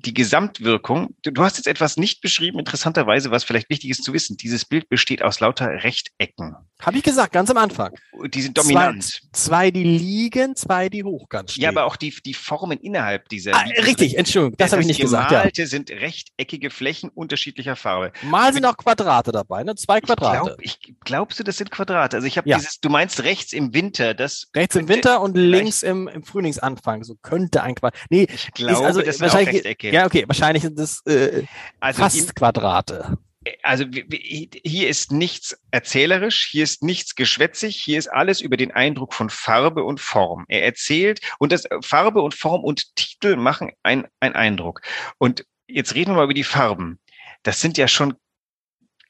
die 0.04 0.14
Gesamtwirkung, 0.14 1.14
du, 1.22 1.42
hast 1.42 1.56
jetzt 1.56 1.66
etwas 1.66 1.96
nicht 1.96 2.20
beschrieben, 2.20 2.58
interessanterweise, 2.58 3.30
was 3.30 3.44
vielleicht 3.44 3.70
wichtig 3.70 3.90
ist 3.90 4.04
zu 4.04 4.12
wissen. 4.12 4.36
Dieses 4.36 4.64
Bild 4.64 4.88
besteht 4.88 5.22
aus 5.22 5.40
lauter 5.40 5.68
Rechtecken. 5.82 6.56
Habe 6.80 6.96
ich 6.96 7.02
gesagt, 7.02 7.32
ganz 7.32 7.50
am 7.50 7.58
Anfang. 7.58 7.94
Die 8.32 8.40
sind 8.40 8.56
dominant. 8.56 9.04
Zwei, 9.04 9.28
zwei 9.32 9.70
die 9.70 9.84
liegen, 9.84 10.56
zwei, 10.56 10.88
die 10.88 11.04
hochkant 11.04 11.50
stehen. 11.50 11.64
Ja, 11.64 11.68
aber 11.68 11.84
auch 11.84 11.96
die, 11.96 12.14
die 12.24 12.32
Formen 12.32 12.78
innerhalb 12.78 13.28
dieser. 13.28 13.54
Ah, 13.54 13.64
richtig, 13.84 14.16
Entschuldigung, 14.16 14.56
das, 14.56 14.66
das 14.66 14.72
habe 14.72 14.82
ich 14.82 14.88
nicht 14.88 15.00
gesagt. 15.00 15.28
Gemalte 15.28 15.62
ja. 15.62 15.68
sind 15.68 15.90
rechteckige 15.90 16.70
Flächen 16.70 17.10
unterschiedlicher 17.10 17.76
Farbe. 17.76 18.12
Mal 18.22 18.54
sind 18.54 18.64
auch 18.64 18.76
Quadrate 18.76 19.32
dabei, 19.32 19.62
ne? 19.62 19.74
Zwei 19.74 20.00
Quadrate. 20.00 20.56
Ich, 20.60 20.80
glaub, 20.80 20.88
ich 20.88 21.00
glaubst 21.00 21.38
du, 21.38 21.44
das 21.44 21.58
sind 21.58 21.70
Quadrate? 21.70 22.16
Also 22.16 22.26
ich 22.26 22.38
habe 22.38 22.48
ja. 22.48 22.56
dieses, 22.56 22.80
du 22.80 22.88
meinst 22.88 23.22
rechts 23.24 23.52
im 23.52 23.74
Winter, 23.74 24.14
das. 24.14 24.48
Rechts 24.54 24.74
im 24.76 24.88
Winter 24.88 25.20
und 25.20 25.36
links 25.36 25.82
im, 25.82 26.08
im 26.08 26.22
Frühlingsanfang. 26.22 27.04
So 27.04 27.16
könnte 27.20 27.62
ein 27.62 27.74
Quadrat. 27.74 28.00
Nee, 28.08 28.26
ich 28.32 28.52
glaube, 28.52 28.72
ist 28.72 28.80
also, 28.80 29.02
das 29.02 29.20
wahrscheinlich, 29.20 29.56
Rechtecke. 29.56 29.89
Ja, 29.92 30.06
okay, 30.06 30.24
wahrscheinlich 30.26 30.62
sind 30.62 30.78
das 30.78 31.04
äh, 31.06 31.44
also 31.80 32.02
fast 32.02 32.18
in, 32.18 32.34
Quadrate. 32.34 33.18
Also 33.62 33.86
hier 33.86 34.88
ist 34.88 35.12
nichts 35.12 35.58
erzählerisch, 35.70 36.48
hier 36.50 36.62
ist 36.62 36.82
nichts 36.82 37.14
geschwätzig, 37.14 37.80
hier 37.82 37.98
ist 37.98 38.08
alles 38.08 38.42
über 38.42 38.58
den 38.58 38.70
Eindruck 38.70 39.14
von 39.14 39.30
Farbe 39.30 39.82
und 39.82 39.98
Form. 39.98 40.44
Er 40.48 40.64
erzählt 40.64 41.20
und 41.38 41.50
das 41.50 41.66
Farbe 41.80 42.20
und 42.20 42.34
Form 42.34 42.62
und 42.62 42.94
Titel 42.96 43.36
machen 43.36 43.72
einen 43.82 44.06
Eindruck. 44.20 44.82
Und 45.16 45.46
jetzt 45.66 45.94
reden 45.94 46.12
wir 46.12 46.16
mal 46.16 46.24
über 46.24 46.34
die 46.34 46.44
Farben. 46.44 47.00
Das 47.42 47.60
sind 47.60 47.78
ja 47.78 47.88
schon 47.88 48.14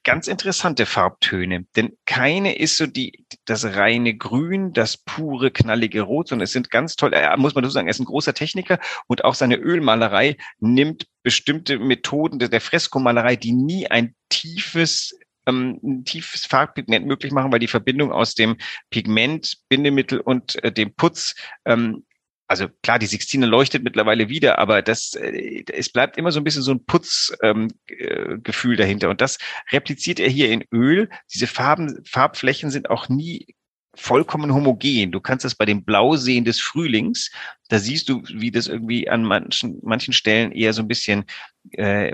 ganz 0.04 0.28
interessante 0.28 0.87
Farbtöne, 0.87 1.66
denn 1.76 1.97
keine 2.07 2.57
ist 2.57 2.76
so 2.76 2.87
die, 2.87 3.25
das 3.45 3.64
reine 3.64 4.16
Grün, 4.16 4.73
das 4.73 4.97
pure, 4.97 5.50
knallige 5.50 6.02
Rot, 6.02 6.28
sondern 6.28 6.45
es 6.45 6.52
sind 6.52 6.71
ganz 6.71 6.97
toll, 6.97 7.12
äh, 7.12 7.37
muss 7.37 7.54
man 7.54 7.64
so 7.64 7.71
sagen, 7.71 7.87
er 7.87 7.92
ist 7.92 8.00
ein 8.00 8.07
großer 8.07 8.35
Techniker 8.35 8.78
und 9.07 9.25
auch 9.25 9.35
seine 9.35 9.57
Ölmalerei 9.57 10.37
nimmt 10.59 11.07
bestimmte 11.23 11.78
Methoden 11.78 12.38
der, 12.38 12.61
Freskomalerei, 12.61 13.37
die 13.37 13.52
nie 13.52 13.90
ein 13.90 14.14
tiefes 14.28 15.19
ähm, 15.47 15.80
ein 15.83 16.04
tiefes 16.04 16.47
Farbpigment 16.47 17.07
möglich 17.07 17.33
machen, 17.33 17.50
weil 17.50 17.59
die 17.59 17.66
Verbindung 17.66 18.12
aus 18.12 18.35
dem 18.35 18.57
Pigment, 18.90 19.57
Bindemittel 19.69 20.21
und 20.21 20.62
äh, 20.62 20.71
dem 20.71 20.95
Putz 20.95 21.35
ähm, 21.64 22.04
also 22.50 22.66
klar, 22.83 22.99
die 22.99 23.07
Sixtine 23.07 23.47
leuchtet 23.47 23.85
mittlerweile 23.85 24.28
wieder, 24.28 24.59
aber 24.59 24.83
das, 24.83 25.14
äh, 25.14 25.62
es 25.73 25.88
bleibt 25.88 26.16
immer 26.16 26.33
so 26.33 26.40
ein 26.40 26.45
bisschen 26.45 26.62
so 26.62 26.73
ein 26.73 26.85
Putzgefühl 26.85 27.45
ähm, 27.45 27.71
äh, 27.87 28.76
dahinter. 28.76 29.09
Und 29.09 29.21
das 29.21 29.38
repliziert 29.71 30.19
er 30.19 30.28
hier 30.28 30.50
in 30.50 30.64
Öl. 30.73 31.09
Diese 31.33 31.47
Farben, 31.47 32.04
Farbflächen 32.04 32.73
sind 32.73 32.90
auch 32.90 33.09
nie 33.09 33.54
vollkommen 33.95 34.52
homogen. 34.52 35.12
Du 35.12 35.21
kannst 35.21 35.45
das 35.45 35.54
bei 35.54 35.64
dem 35.64 35.85
Blausehen 35.85 36.45
des 36.45 36.61
Frühlings, 36.61 37.30
da 37.69 37.78
siehst 37.78 38.09
du, 38.09 38.21
wie 38.26 38.50
das 38.50 38.66
irgendwie 38.66 39.09
an 39.09 39.23
manchen, 39.23 39.78
manchen 39.83 40.12
Stellen 40.12 40.50
eher 40.50 40.73
so 40.73 40.83
ein 40.83 40.88
bisschen 40.88 41.26
äh, 41.71 42.12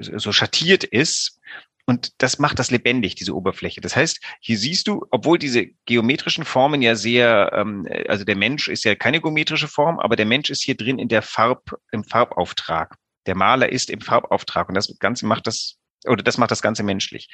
so 0.00 0.32
schattiert 0.32 0.82
ist. 0.82 1.40
Und 1.88 2.12
das 2.18 2.38
macht 2.38 2.58
das 2.58 2.70
lebendig, 2.70 3.14
diese 3.14 3.34
Oberfläche. 3.34 3.80
Das 3.80 3.96
heißt, 3.96 4.20
hier 4.40 4.58
siehst 4.58 4.88
du, 4.88 5.06
obwohl 5.10 5.38
diese 5.38 5.68
geometrischen 5.86 6.44
Formen 6.44 6.82
ja 6.82 6.94
sehr, 6.94 7.50
ähm, 7.54 7.88
also 8.06 8.26
der 8.26 8.36
Mensch 8.36 8.68
ist 8.68 8.84
ja 8.84 8.94
keine 8.94 9.22
geometrische 9.22 9.68
Form, 9.68 9.98
aber 9.98 10.14
der 10.14 10.26
Mensch 10.26 10.50
ist 10.50 10.62
hier 10.62 10.76
drin 10.76 10.98
in 10.98 11.08
der 11.08 11.22
Farb, 11.22 11.78
im 11.90 12.04
Farbauftrag. 12.04 12.94
Der 13.24 13.34
Maler 13.34 13.72
ist 13.72 13.88
im 13.88 14.02
Farbauftrag 14.02 14.68
und 14.68 14.74
das 14.74 14.94
Ganze 14.98 15.24
macht 15.24 15.46
das 15.46 15.78
oder 16.06 16.22
das 16.22 16.36
macht 16.36 16.50
das 16.50 16.60
Ganze 16.60 16.82
menschlich. 16.82 17.30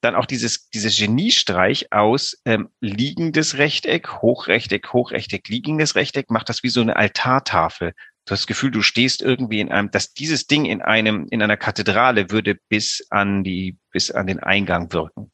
Dann 0.00 0.14
auch 0.14 0.26
dieses, 0.26 0.70
dieses 0.70 0.96
Geniestreich 0.96 1.92
aus 1.92 2.40
ähm, 2.44 2.68
liegendes 2.80 3.58
Rechteck, 3.58 4.22
Hochrechteck, 4.22 4.92
Hochrechteck, 4.92 5.48
liegendes 5.48 5.96
Rechteck, 5.96 6.30
macht 6.30 6.48
das 6.48 6.62
wie 6.62 6.68
so 6.68 6.80
eine 6.80 6.94
Altartafel. 6.94 7.92
Du 8.26 8.32
hast 8.32 8.40
das 8.40 8.46
Gefühl, 8.48 8.72
du 8.72 8.82
stehst 8.82 9.22
irgendwie 9.22 9.60
in 9.60 9.70
einem, 9.70 9.92
dass 9.92 10.12
dieses 10.12 10.48
Ding 10.48 10.64
in 10.64 10.82
einem, 10.82 11.28
in 11.30 11.42
einer 11.42 11.56
Kathedrale 11.56 12.30
würde 12.30 12.56
bis 12.68 13.06
an 13.10 13.44
die, 13.44 13.78
bis 13.92 14.10
an 14.10 14.26
den 14.26 14.40
Eingang 14.40 14.92
wirken, 14.92 15.30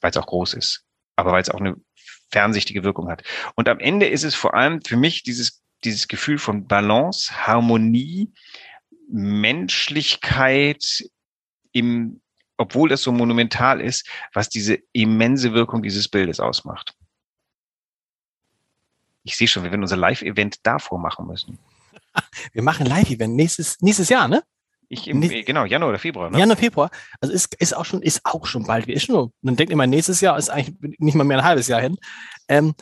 weil 0.00 0.10
es 0.10 0.16
auch 0.16 0.26
groß 0.26 0.54
ist, 0.54 0.84
aber 1.14 1.30
weil 1.30 1.42
es 1.42 1.50
auch 1.50 1.60
eine 1.60 1.76
fernsichtige 2.32 2.82
Wirkung 2.82 3.08
hat. 3.08 3.22
Und 3.54 3.68
am 3.68 3.78
Ende 3.78 4.06
ist 4.06 4.24
es 4.24 4.34
vor 4.34 4.54
allem 4.54 4.82
für 4.82 4.96
mich 4.96 5.22
dieses, 5.22 5.62
dieses 5.84 6.08
Gefühl 6.08 6.38
von 6.38 6.66
Balance, 6.66 7.46
Harmonie, 7.46 8.32
Menschlichkeit 9.08 11.08
im, 11.70 12.20
obwohl 12.56 12.88
das 12.88 13.02
so 13.02 13.12
monumental 13.12 13.80
ist, 13.80 14.04
was 14.32 14.48
diese 14.48 14.80
immense 14.92 15.52
Wirkung 15.52 15.80
dieses 15.80 16.08
Bildes 16.08 16.40
ausmacht. 16.40 16.92
Ich 19.22 19.36
sehe 19.36 19.46
schon, 19.46 19.62
wir 19.62 19.70
werden 19.70 19.82
unser 19.82 19.96
Live-Event 19.96 20.66
davor 20.66 20.98
machen 20.98 21.28
müssen. 21.28 21.60
Wir 22.52 22.62
machen 22.62 22.86
Live-Event 22.86 23.34
nächstes, 23.34 23.80
nächstes 23.80 24.08
Jahr, 24.08 24.28
ne? 24.28 24.42
Ich 24.88 25.08
im, 25.08 25.18
Näch 25.18 25.44
genau, 25.44 25.64
Januar 25.64 25.90
oder 25.90 25.98
Februar, 25.98 26.30
ne? 26.30 26.38
Januar, 26.38 26.56
Februar. 26.56 26.90
Also 27.20 27.34
ist, 27.34 27.54
ist 27.56 27.76
auch 27.76 27.84
schon, 27.84 28.02
ist 28.02 28.20
auch 28.24 28.46
schon 28.46 28.64
bald. 28.64 28.88
Ist 28.88 29.06
schon, 29.06 29.32
man 29.42 29.56
denkt 29.56 29.72
immer, 29.72 29.86
nächstes 29.86 30.20
Jahr 30.20 30.38
ist 30.38 30.48
eigentlich 30.48 30.98
nicht 31.00 31.14
mal 31.14 31.24
mehr 31.24 31.38
ein 31.38 31.44
halbes 31.44 31.66
Jahr 31.66 31.80
hin. 31.80 31.96
Ähm, 32.48 32.74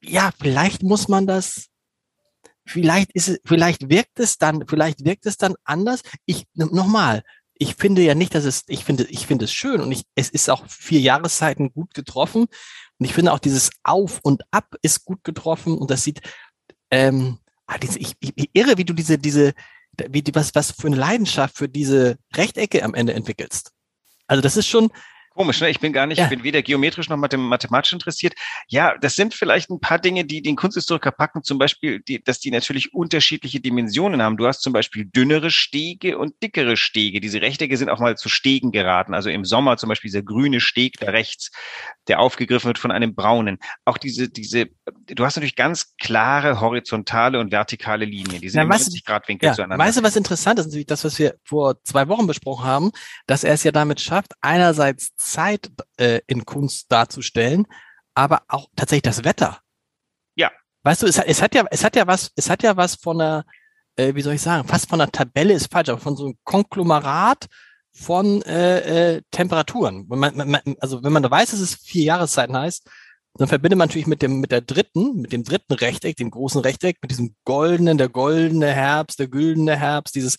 ja, 0.00 0.30
vielleicht 0.38 0.82
muss 0.82 1.08
man 1.08 1.26
das, 1.26 1.66
vielleicht 2.64 3.12
ist 3.12 3.28
es, 3.28 3.40
vielleicht 3.44 3.90
wirkt 3.90 4.18
es 4.20 4.38
dann, 4.38 4.66
vielleicht 4.66 5.04
wirkt 5.04 5.26
es 5.26 5.36
dann 5.36 5.54
anders. 5.64 6.00
Ich, 6.24 6.46
nochmal, 6.54 7.22
ich 7.54 7.74
finde 7.74 8.02
ja 8.02 8.14
nicht, 8.14 8.34
dass 8.34 8.44
es, 8.44 8.64
ich 8.66 8.84
finde, 8.84 9.04
ich 9.04 9.26
finde 9.26 9.44
es 9.44 9.52
schön 9.52 9.80
und 9.80 9.92
ich, 9.92 10.04
es 10.14 10.30
ist 10.30 10.48
auch 10.48 10.66
vier 10.66 11.00
Jahreszeiten 11.00 11.72
gut 11.72 11.92
getroffen. 11.92 12.46
Und 12.98 13.04
ich 13.04 13.12
finde 13.12 13.32
auch 13.32 13.38
dieses 13.38 13.70
Auf 13.82 14.20
und 14.22 14.42
Ab 14.50 14.74
ist 14.80 15.04
gut 15.04 15.24
getroffen 15.24 15.76
und 15.76 15.90
das 15.90 16.02
sieht, 16.02 16.20
ähm, 16.90 17.38
ah, 17.66 17.78
diese, 17.78 17.98
ich, 17.98 18.14
ich 18.20 18.50
irre, 18.52 18.78
wie 18.78 18.84
du 18.84 18.92
diese, 18.92 19.18
diese, 19.18 19.52
wie, 20.08 20.22
was, 20.32 20.54
was 20.54 20.72
für 20.72 20.86
eine 20.86 20.96
Leidenschaft 20.96 21.56
für 21.56 21.68
diese 21.68 22.18
Rechtecke 22.34 22.82
am 22.82 22.94
Ende 22.94 23.14
entwickelst. 23.14 23.72
Also 24.26 24.42
das 24.42 24.56
ist 24.56 24.66
schon, 24.66 24.90
Komisch, 25.36 25.60
ne? 25.60 25.68
Ich 25.68 25.80
bin 25.80 25.92
gar 25.92 26.06
nicht, 26.06 26.16
ja. 26.16 26.24
ich 26.24 26.30
bin 26.30 26.44
weder 26.44 26.62
geometrisch 26.62 27.10
noch 27.10 27.18
mathematisch 27.18 27.92
interessiert. 27.92 28.32
Ja, 28.68 28.96
das 28.96 29.16
sind 29.16 29.34
vielleicht 29.34 29.68
ein 29.68 29.80
paar 29.80 29.98
Dinge, 29.98 30.24
die 30.24 30.40
den 30.40 30.56
Kunsthistoriker 30.56 31.10
packen, 31.10 31.42
zum 31.42 31.58
Beispiel, 31.58 32.00
die, 32.00 32.24
dass 32.24 32.40
die 32.40 32.50
natürlich 32.50 32.94
unterschiedliche 32.94 33.60
Dimensionen 33.60 34.22
haben. 34.22 34.38
Du 34.38 34.46
hast 34.46 34.62
zum 34.62 34.72
Beispiel 34.72 35.04
dünnere 35.04 35.50
Stege 35.50 36.16
und 36.16 36.42
dickere 36.42 36.78
Stege. 36.78 37.20
Diese 37.20 37.42
Rechtecke 37.42 37.76
sind 37.76 37.90
auch 37.90 37.98
mal 37.98 38.16
zu 38.16 38.30
Stegen 38.30 38.72
geraten. 38.72 39.12
Also 39.12 39.28
im 39.28 39.44
Sommer 39.44 39.76
zum 39.76 39.90
Beispiel 39.90 40.08
dieser 40.08 40.22
grüne 40.22 40.58
Steg 40.58 40.98
da 41.00 41.10
rechts, 41.10 41.50
der 42.08 42.18
aufgegriffen 42.18 42.68
wird 42.68 42.78
von 42.78 42.90
einem 42.90 43.14
braunen. 43.14 43.58
Auch 43.84 43.98
diese, 43.98 44.30
diese, 44.30 44.70
du 45.06 45.22
hast 45.22 45.36
natürlich 45.36 45.56
ganz 45.56 45.96
klare 45.98 46.62
horizontale 46.62 47.40
und 47.40 47.52
vertikale 47.52 48.06
Linien. 48.06 48.40
Die 48.40 48.48
sind 48.48 48.66
Na, 48.66 48.74
90 48.74 49.04
Grad 49.04 49.28
Winkel 49.28 49.48
ja, 49.48 49.52
zueinander. 49.52 49.84
Weißt 49.84 49.98
du, 49.98 50.02
was 50.02 50.16
interessant 50.16 50.58
ist? 50.60 50.66
Natürlich 50.66 50.86
das, 50.86 51.04
was 51.04 51.18
wir 51.18 51.34
vor 51.44 51.82
zwei 51.84 52.08
Wochen 52.08 52.26
besprochen 52.26 52.64
haben, 52.64 52.90
dass 53.26 53.44
er 53.44 53.52
es 53.52 53.64
ja 53.64 53.72
damit 53.72 54.00
schafft, 54.00 54.32
einerseits 54.40 55.14
Zeit 55.32 55.70
äh, 55.98 56.20
in 56.26 56.44
Kunst 56.44 56.90
darzustellen, 56.90 57.66
aber 58.14 58.42
auch 58.48 58.68
tatsächlich 58.76 59.02
das 59.02 59.24
Wetter. 59.24 59.60
Ja. 60.34 60.50
Weißt 60.82 61.02
du, 61.02 61.06
es, 61.06 61.18
es 61.18 61.42
hat 61.42 61.54
ja, 61.54 61.64
es 61.70 61.84
hat 61.84 61.96
ja 61.96 62.06
was, 62.06 62.32
es 62.36 62.48
hat 62.48 62.62
ja 62.62 62.76
was 62.76 62.94
von 62.94 63.20
einer, 63.20 63.44
äh, 63.96 64.14
wie 64.14 64.22
soll 64.22 64.34
ich 64.34 64.42
sagen, 64.42 64.66
fast 64.66 64.88
von 64.88 65.00
einer 65.00 65.10
Tabelle 65.10 65.54
ist 65.54 65.72
falsch, 65.72 65.88
aber 65.88 66.00
von 66.00 66.16
so 66.16 66.26
einem 66.26 66.38
Konglomerat 66.44 67.46
von 67.92 68.42
äh, 68.42 69.14
äh, 69.16 69.22
Temperaturen. 69.30 70.06
Wenn 70.08 70.18
man, 70.18 70.36
man, 70.36 70.60
also 70.80 71.02
wenn 71.02 71.12
man 71.12 71.22
da 71.22 71.30
weiß, 71.30 71.50
dass 71.50 71.60
es 71.60 71.74
vier 71.74 72.04
Jahreszeiten 72.04 72.56
heißt, 72.56 72.88
dann 73.38 73.48
verbindet 73.48 73.78
man 73.78 73.88
natürlich 73.88 74.06
mit 74.06 74.22
dem, 74.22 74.40
mit 74.40 74.50
der 74.50 74.62
dritten, 74.62 75.20
mit 75.20 75.32
dem 75.32 75.44
dritten 75.44 75.74
Rechteck, 75.74 76.16
dem 76.16 76.30
großen 76.30 76.60
Rechteck, 76.60 76.98
mit 77.02 77.10
diesem 77.10 77.34
goldenen, 77.44 77.98
der 77.98 78.08
goldene 78.08 78.68
Herbst, 78.68 79.18
der 79.18 79.28
güldene 79.28 79.76
Herbst, 79.76 80.14
dieses, 80.14 80.36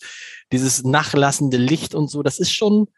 dieses 0.52 0.82
nachlassende 0.82 1.58
Licht 1.58 1.94
und 1.94 2.10
so. 2.10 2.22
Das 2.22 2.38
ist 2.38 2.52
schon, 2.52 2.88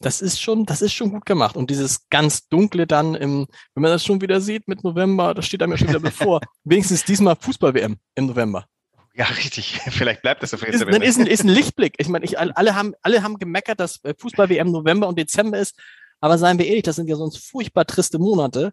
das 0.00 0.20
ist 0.20 0.40
schon, 0.40 0.66
das 0.66 0.82
ist 0.82 0.92
schon 0.92 1.10
gut 1.10 1.24
gemacht. 1.24 1.56
Und 1.56 1.70
dieses 1.70 2.08
ganz 2.08 2.48
dunkle 2.48 2.86
dann 2.86 3.14
im, 3.14 3.46
wenn 3.74 3.82
man 3.82 3.90
das 3.90 4.04
schon 4.04 4.20
wieder 4.20 4.40
sieht 4.40 4.68
mit 4.68 4.84
November, 4.84 5.34
das 5.34 5.46
steht 5.46 5.62
einem 5.62 5.72
ja 5.72 5.78
schon 5.78 5.88
wieder 5.88 6.00
bevor. 6.00 6.40
Wenigstens 6.64 7.04
diesmal 7.04 7.36
Fußball-WM 7.36 7.96
im 8.14 8.26
November. 8.26 8.66
Ja, 9.14 9.24
richtig. 9.24 9.80
Vielleicht 9.88 10.22
bleibt 10.22 10.42
das 10.42 10.52
auf 10.52 10.60
jeden 10.60 10.78
Fall. 10.78 10.90
Dann 10.90 11.02
ist 11.02 11.18
ein, 11.18 11.26
ist 11.26 11.44
ein 11.44 11.48
Lichtblick. 11.48 11.94
Ich 11.98 12.08
meine, 12.08 12.24
ich, 12.24 12.38
alle 12.38 12.74
haben, 12.74 12.94
alle 13.02 13.22
haben 13.22 13.38
gemeckert, 13.38 13.80
dass 13.80 14.04
äh, 14.04 14.14
Fußball-WM 14.16 14.70
November 14.70 15.08
und 15.08 15.18
Dezember 15.18 15.58
ist. 15.58 15.78
Aber 16.20 16.38
seien 16.38 16.58
wir 16.58 16.66
ehrlich, 16.66 16.82
das 16.82 16.96
sind 16.96 17.08
ja 17.08 17.16
sonst 17.16 17.38
furchtbar 17.38 17.86
triste 17.86 18.18
Monate. 18.18 18.72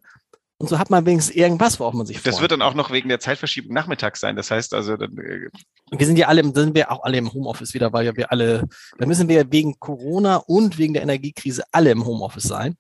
Und 0.58 0.70
so 0.70 0.80
hat 0.80 0.90
man 0.90 1.06
wenigstens 1.06 1.36
irgendwas, 1.36 1.80
worauf 1.80 1.94
man 1.94 2.06
sich 2.06 2.20
freut. 2.20 2.34
Das 2.34 2.42
wird 2.42 2.52
dann 2.52 2.62
auch 2.62 2.74
noch 2.74 2.92
wegen 2.92 3.10
der 3.10 3.20
Zeitverschiebung 3.20 3.74
nachmittags 3.74 4.20
sein. 4.20 4.36
Das 4.36 4.50
heißt 4.50 4.74
also, 4.74 4.96
dann, 4.96 5.18
äh 5.18 5.50
wir 5.92 6.06
sind 6.06 6.18
ja 6.18 6.28
alle, 6.28 6.44
sind 6.54 6.76
wir 6.76 6.92
auch 6.92 7.04
alle 7.04 7.18
im 7.18 7.34
Homeoffice 7.34 7.74
wieder, 7.74 7.92
weil 7.92 8.06
ja 8.06 8.16
wir 8.16 8.32
alle, 8.32 8.68
da 8.98 9.06
müssen 9.06 9.28
wir 9.28 9.52
wegen 9.52 9.80
Corona 9.80 10.38
und 10.38 10.78
wegen 10.78 10.94
der 10.94 11.04
Energiekrise 11.04 11.64
alle 11.72 11.92
im 11.92 12.06
Homeoffice 12.06 12.44
sein. 12.44 12.78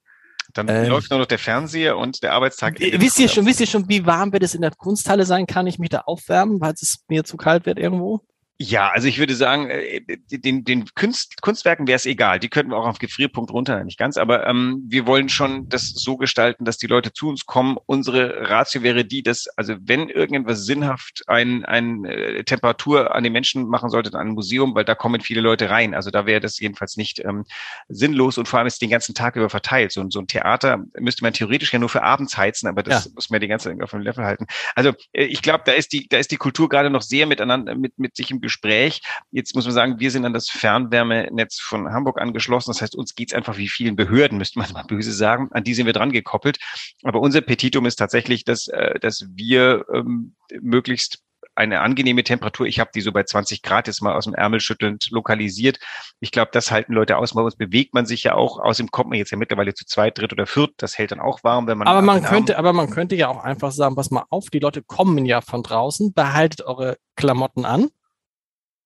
Dann 0.54 0.68
ähm, 0.70 0.88
läuft 0.88 1.10
nur 1.10 1.20
noch 1.20 1.26
der 1.26 1.40
Fernseher 1.40 1.98
und 1.98 2.22
der 2.22 2.34
Arbeitstag. 2.34 2.80
Wisst 2.80 3.20
ihr 3.20 3.28
schon, 3.28 3.46
wisst 3.46 3.60
ihr 3.60 3.68
schon, 3.68 3.90
wie 3.90 4.06
warm 4.06 4.32
wird 4.34 4.44
es 4.44 4.54
in 4.54 4.62
der 4.62 4.72
Kunsthalle 4.72 5.26
sein? 5.26 5.48
Kann 5.48 5.68
ich 5.68 5.80
mich 5.80 5.90
da 5.90 6.02
aufwärmen, 6.02 6.62
weil 6.62 6.74
es 6.74 7.04
mir 7.08 7.24
zu 7.24 7.38
kalt 7.38 7.66
wird 7.66 7.80
irgendwo? 7.80 8.22
Ja, 8.60 8.92
also 8.92 9.08
ich 9.08 9.18
würde 9.18 9.34
sagen, 9.34 9.70
äh, 9.70 10.02
den, 10.30 10.64
den 10.64 10.86
Kunst, 10.94 11.42
Kunstwerken 11.42 11.88
wäre 11.88 11.96
es 11.96 12.06
egal. 12.06 12.40
Die 12.40 12.50
könnten 12.50 12.72
wir 12.72 12.78
auch 12.78 12.86
auf 12.88 13.00
Gefrierpunkt 13.00 13.52
runter, 13.52 13.84
nicht 13.84 13.98
ganz. 13.98 14.16
Aber 14.16 14.46
ähm, 14.46 14.84
wir 14.88 15.08
wollen 15.08 15.28
schon 15.28 15.68
das 15.70 15.90
so 15.90 16.18
gestalten, 16.18 16.64
dass 16.64 16.78
die 16.78 16.86
Leute 16.86 17.12
zu 17.12 17.30
uns 17.30 17.48
kommen. 17.48 17.78
Unsere 17.88 18.50
Ratio 18.52 18.84
wäre 18.84 19.06
die, 19.06 19.24
dass, 19.24 19.48
also 19.58 19.74
wenn 19.82 20.08
irgendetwas 20.08 20.66
sinnhaft 20.66 21.24
ein, 21.26 21.66
ein 21.66 22.06
äh, 22.06 22.44
Temperatur 22.44 23.16
an 23.16 23.24
den 23.24 23.34
Menschen 23.34 23.68
machen 23.68 23.90
sollte, 23.90 24.12
dann 24.12 24.22
ein 24.22 24.34
Museum, 24.34 24.76
weil 24.76 24.86
da 24.86 24.94
kommen 24.94 25.22
viele 25.22 25.42
Leute 25.42 25.72
rein. 25.72 25.96
Also 25.96 26.12
da 26.12 26.28
wäre 26.28 26.40
das 26.40 26.60
jedenfalls 26.60 26.96
nicht 26.96 27.26
ähm, 27.26 27.46
sinnlos 27.90 28.38
und 28.38 28.48
vor 28.48 28.60
allem 28.60 28.68
ist 28.68 28.84
den 28.84 28.92
ganzen 28.92 29.16
Tag 29.16 29.36
über 29.36 29.50
verteilt. 29.50 29.92
So, 29.92 30.08
so 30.12 30.20
ein 30.20 30.28
Theater 30.28 30.84
müsste 31.00 31.24
man 31.24 31.34
theoretisch 31.34 31.74
ja 31.74 31.80
nur 31.80 31.90
für 31.90 32.04
abends 32.04 32.38
heizen, 32.38 32.68
aber 32.68 32.84
das 32.84 33.06
ja. 33.06 33.12
muss 33.16 33.32
man 33.32 33.42
die 33.42 33.48
ganze 33.48 33.70
Zeit 33.70 33.82
auf 33.82 33.92
dem 33.92 34.02
Level 34.02 34.24
halten. 34.24 34.46
Also 34.76 34.94
äh, 35.12 35.26
ich 35.26 35.42
glaube, 35.42 35.64
da 35.66 35.72
ist 35.72 35.92
die, 35.92 36.08
da 36.08 36.18
ist 36.18 36.30
die 36.30 36.38
Kultur 36.38 36.70
gerade 36.70 36.92
noch 36.92 37.02
sehr 37.02 37.26
miteinander, 37.26 37.74
mit, 37.74 37.98
mit 37.98 38.16
sich 38.16 38.30
im 38.30 38.43
Gespräch. 38.44 39.02
Jetzt 39.32 39.56
muss 39.56 39.66
man 39.66 39.74
sagen, 39.74 40.00
wir 40.00 40.12
sind 40.12 40.26
an 40.26 40.34
das 40.34 40.50
Fernwärmenetz 40.50 41.60
von 41.60 41.92
Hamburg 41.92 42.22
angeschlossen. 42.22 42.70
Das 42.70 42.82
heißt, 42.82 42.96
uns 42.96 43.16
geht's 43.16 43.34
einfach 43.34 43.58
wie 43.58 43.70
vielen 43.70 43.96
Behörden, 43.96 44.38
müsste 44.38 44.60
man 44.60 44.72
mal 44.74 44.84
böse 44.84 45.12
sagen. 45.12 45.50
An 45.52 45.64
die 45.64 45.74
sind 45.74 45.88
wir 45.88 45.94
dran 45.94 46.12
gekoppelt. 46.12 46.60
Aber 47.02 47.20
unser 47.20 47.42
Petitum 47.42 47.88
ist 47.88 47.96
tatsächlich, 47.96 48.44
dass, 48.46 48.68
äh, 48.68 49.00
dass 49.00 49.26
wir 49.34 49.86
ähm, 49.92 50.36
möglichst 50.62 51.24
eine 51.56 51.82
angenehme 51.82 52.24
Temperatur. 52.24 52.66
Ich 52.66 52.80
habe 52.80 52.92
die 52.94 53.02
so 53.02 53.12
bei 53.12 53.24
20 53.24 53.62
Grad 53.62 53.88
jetzt 53.88 54.02
mal 54.02 54.14
aus 54.14 54.26
dem 54.26 54.34
Ärmel 54.34 54.60
schüttelnd 54.60 55.10
lokalisiert. 55.12 55.80
Ich 56.20 56.32
glaube, 56.32 56.52
das 56.52 56.72
halten 56.72 56.94
Leute 56.94 57.18
aus. 57.18 57.34
Bei 57.34 57.42
uns 57.42 57.56
bewegt 57.56 57.94
man 57.94 58.06
sich 58.06 58.24
ja 58.24 58.36
auch. 58.36 58.60
Außerdem 58.60 58.92
kommt 58.92 59.10
man 59.10 59.20
jetzt 59.20 59.32
ja 59.32 59.38
mittlerweile 59.38 59.74
zu 59.74 59.86
zweit, 59.86 60.18
dritt 60.18 60.34
oder 60.34 60.46
viert. 60.48 60.72
Das 60.78 60.98
hält 60.98 61.12
dann 61.12 61.20
auch 61.20 61.44
warm, 61.44 61.68
wenn 61.68 61.78
man. 61.78 61.88
Aber 61.88 62.02
man 62.02 62.24
könnte, 62.24 62.58
aber 62.58 62.74
man 62.74 62.90
könnte 62.90 63.16
ja 63.16 63.28
auch 63.28 63.44
einfach 63.44 63.72
sagen, 63.72 63.96
pass 63.96 64.12
mal 64.12 64.26
auf, 64.30 64.50
die 64.50 64.60
Leute 64.60 64.82
kommen 64.82 65.26
ja 65.26 65.42
von 65.42 65.64
draußen, 65.64 66.14
behaltet 66.14 66.62
eure 66.62 66.98
Klamotten 67.16 67.66
an. 67.66 67.90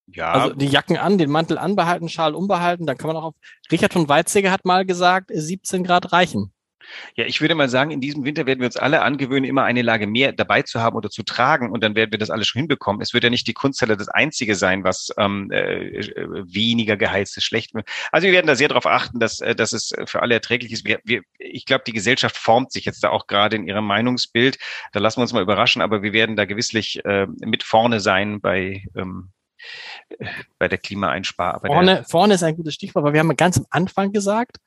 Ja. 0.07 0.31
Also 0.31 0.55
die 0.55 0.67
Jacken 0.67 0.97
an, 0.97 1.17
den 1.17 1.29
Mantel 1.29 1.57
anbehalten, 1.57 2.09
Schal 2.09 2.33
umbehalten, 2.33 2.85
dann 2.85 2.97
kann 2.97 3.07
man 3.07 3.17
auch 3.17 3.23
auf. 3.23 3.35
Richard 3.71 3.93
von 3.93 4.07
Weizsäcker 4.07 4.51
hat 4.51 4.65
mal 4.65 4.85
gesagt, 4.85 5.31
17 5.33 5.83
Grad 5.83 6.13
reichen. 6.13 6.53
Ja, 7.15 7.25
ich 7.25 7.41
würde 7.41 7.55
mal 7.55 7.69
sagen, 7.69 7.91
in 7.91 8.01
diesem 8.01 8.23
Winter 8.23 8.45
werden 8.45 8.59
wir 8.59 8.67
uns 8.67 8.77
alle 8.77 9.01
angewöhnen, 9.01 9.43
immer 9.43 9.63
eine 9.63 9.81
Lage 9.81 10.07
mehr 10.07 10.31
dabei 10.31 10.61
zu 10.61 10.79
haben 10.79 10.95
oder 10.95 11.09
zu 11.09 11.23
tragen 11.23 11.71
und 11.71 11.83
dann 11.83 11.95
werden 11.95 12.11
wir 12.11 12.19
das 12.19 12.29
alles 12.29 12.47
schon 12.47 12.59
hinbekommen. 12.59 13.01
Es 13.01 13.13
wird 13.13 13.23
ja 13.23 13.29
nicht 13.29 13.47
die 13.47 13.53
Kunsthalle 13.53 13.97
das 13.97 14.07
Einzige 14.07 14.55
sein, 14.55 14.83
was 14.83 15.09
ähm, 15.17 15.51
äh, 15.51 16.01
weniger 16.45 16.97
geheizt 16.97 17.37
ist, 17.37 17.43
schlecht 17.43 17.73
wird. 17.73 17.87
Also 18.11 18.27
wir 18.27 18.33
werden 18.33 18.47
da 18.47 18.55
sehr 18.55 18.69
darauf 18.69 18.85
achten, 18.85 19.19
dass, 19.19 19.39
äh, 19.41 19.55
dass 19.55 19.73
es 19.73 19.93
für 20.05 20.21
alle 20.21 20.35
erträglich 20.35 20.71
ist. 20.71 20.85
Wir, 20.85 20.99
wir, 21.03 21.21
ich 21.39 21.65
glaube, 21.65 21.83
die 21.85 21.93
Gesellschaft 21.93 22.37
formt 22.37 22.71
sich 22.71 22.85
jetzt 22.85 23.03
da 23.03 23.09
auch 23.09 23.27
gerade 23.27 23.55
in 23.55 23.67
ihrem 23.67 23.85
Meinungsbild. 23.85 24.57
Da 24.93 24.99
lassen 24.99 25.17
wir 25.17 25.23
uns 25.23 25.33
mal 25.33 25.41
überraschen, 25.41 25.81
aber 25.81 26.03
wir 26.03 26.13
werden 26.13 26.35
da 26.35 26.45
gewisslich 26.45 27.03
äh, 27.05 27.27
mit 27.39 27.63
vorne 27.63 27.99
sein 27.99 28.39
bei 28.39 28.83
ähm, 28.95 29.31
bei 30.57 30.67
der 30.67 30.77
Klimaeinspararbeit. 30.77 31.71
Vorne, 31.71 32.03
vorne 32.07 32.33
ist 32.33 32.43
ein 32.43 32.55
gutes 32.55 32.73
Stichwort, 32.73 33.05
weil 33.05 33.13
wir 33.13 33.19
haben 33.19 33.35
ganz 33.35 33.57
am 33.57 33.65
Anfang 33.69 34.11
gesagt, 34.11 34.57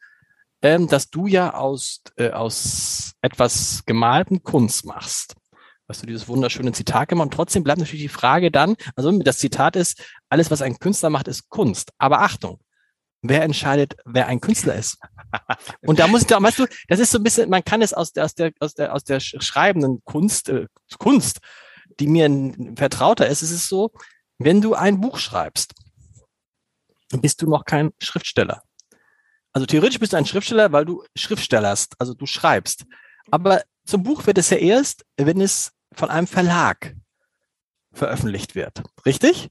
ähm, 0.62 0.88
dass 0.88 1.10
du 1.10 1.26
ja 1.26 1.54
aus, 1.54 2.02
äh, 2.16 2.30
aus 2.30 3.14
etwas 3.22 3.82
gemalten 3.86 4.42
Kunst 4.42 4.84
machst. 4.84 5.34
Hast 5.88 6.02
du 6.02 6.06
dieses 6.06 6.28
wunderschöne 6.28 6.72
Zitat 6.72 7.08
gemacht 7.08 7.26
und 7.26 7.34
trotzdem 7.34 7.64
bleibt 7.64 7.80
natürlich 7.80 8.02
die 8.02 8.08
Frage 8.08 8.50
dann, 8.50 8.76
also 8.94 9.10
das 9.18 9.38
Zitat 9.38 9.74
ist, 9.74 10.00
alles, 10.28 10.50
was 10.50 10.62
ein 10.62 10.78
Künstler 10.78 11.10
macht, 11.10 11.26
ist 11.26 11.48
Kunst. 11.48 11.90
Aber 11.98 12.20
Achtung, 12.20 12.60
wer 13.22 13.42
entscheidet, 13.42 13.96
wer 14.04 14.28
ein 14.28 14.40
Künstler 14.40 14.76
ist? 14.76 14.98
Und 15.82 15.98
da 15.98 16.06
muss 16.06 16.22
ich 16.22 16.26
da, 16.28 16.40
weißt 16.40 16.60
du, 16.60 16.66
das 16.88 17.00
ist 17.00 17.10
so 17.10 17.18
ein 17.18 17.24
bisschen, 17.24 17.50
man 17.50 17.64
kann 17.64 17.82
es 17.82 17.92
aus 17.92 18.12
der, 18.12 18.24
aus 18.24 18.34
der, 18.34 18.52
aus 18.60 18.74
der, 18.74 18.94
aus 18.94 19.04
der 19.04 19.20
schreibenden 19.20 20.02
Kunst, 20.04 20.48
äh, 20.48 20.66
Kunst, 20.98 21.40
die 21.98 22.06
mir 22.06 22.30
vertrauter 22.76 23.26
ist, 23.26 23.42
es 23.42 23.50
ist 23.50 23.68
so, 23.68 23.90
wenn 24.40 24.62
du 24.62 24.74
ein 24.74 25.00
Buch 25.00 25.18
schreibst, 25.18 25.74
bist 27.12 27.42
du 27.42 27.48
noch 27.48 27.64
kein 27.64 27.92
Schriftsteller. 28.00 28.62
Also 29.52 29.66
theoretisch 29.66 29.98
bist 29.98 30.12
du 30.12 30.16
ein 30.16 30.26
Schriftsteller, 30.26 30.72
weil 30.72 30.86
du 30.86 31.04
Schriftstellerst, 31.14 31.94
also 31.98 32.14
du 32.14 32.24
schreibst. 32.26 32.86
Aber 33.30 33.62
zum 33.84 34.02
Buch 34.02 34.26
wird 34.26 34.38
es 34.38 34.50
ja 34.50 34.56
erst, 34.56 35.04
wenn 35.16 35.40
es 35.40 35.72
von 35.92 36.08
einem 36.08 36.26
Verlag 36.26 36.94
veröffentlicht 37.92 38.54
wird. 38.54 38.82
Richtig? 39.04 39.50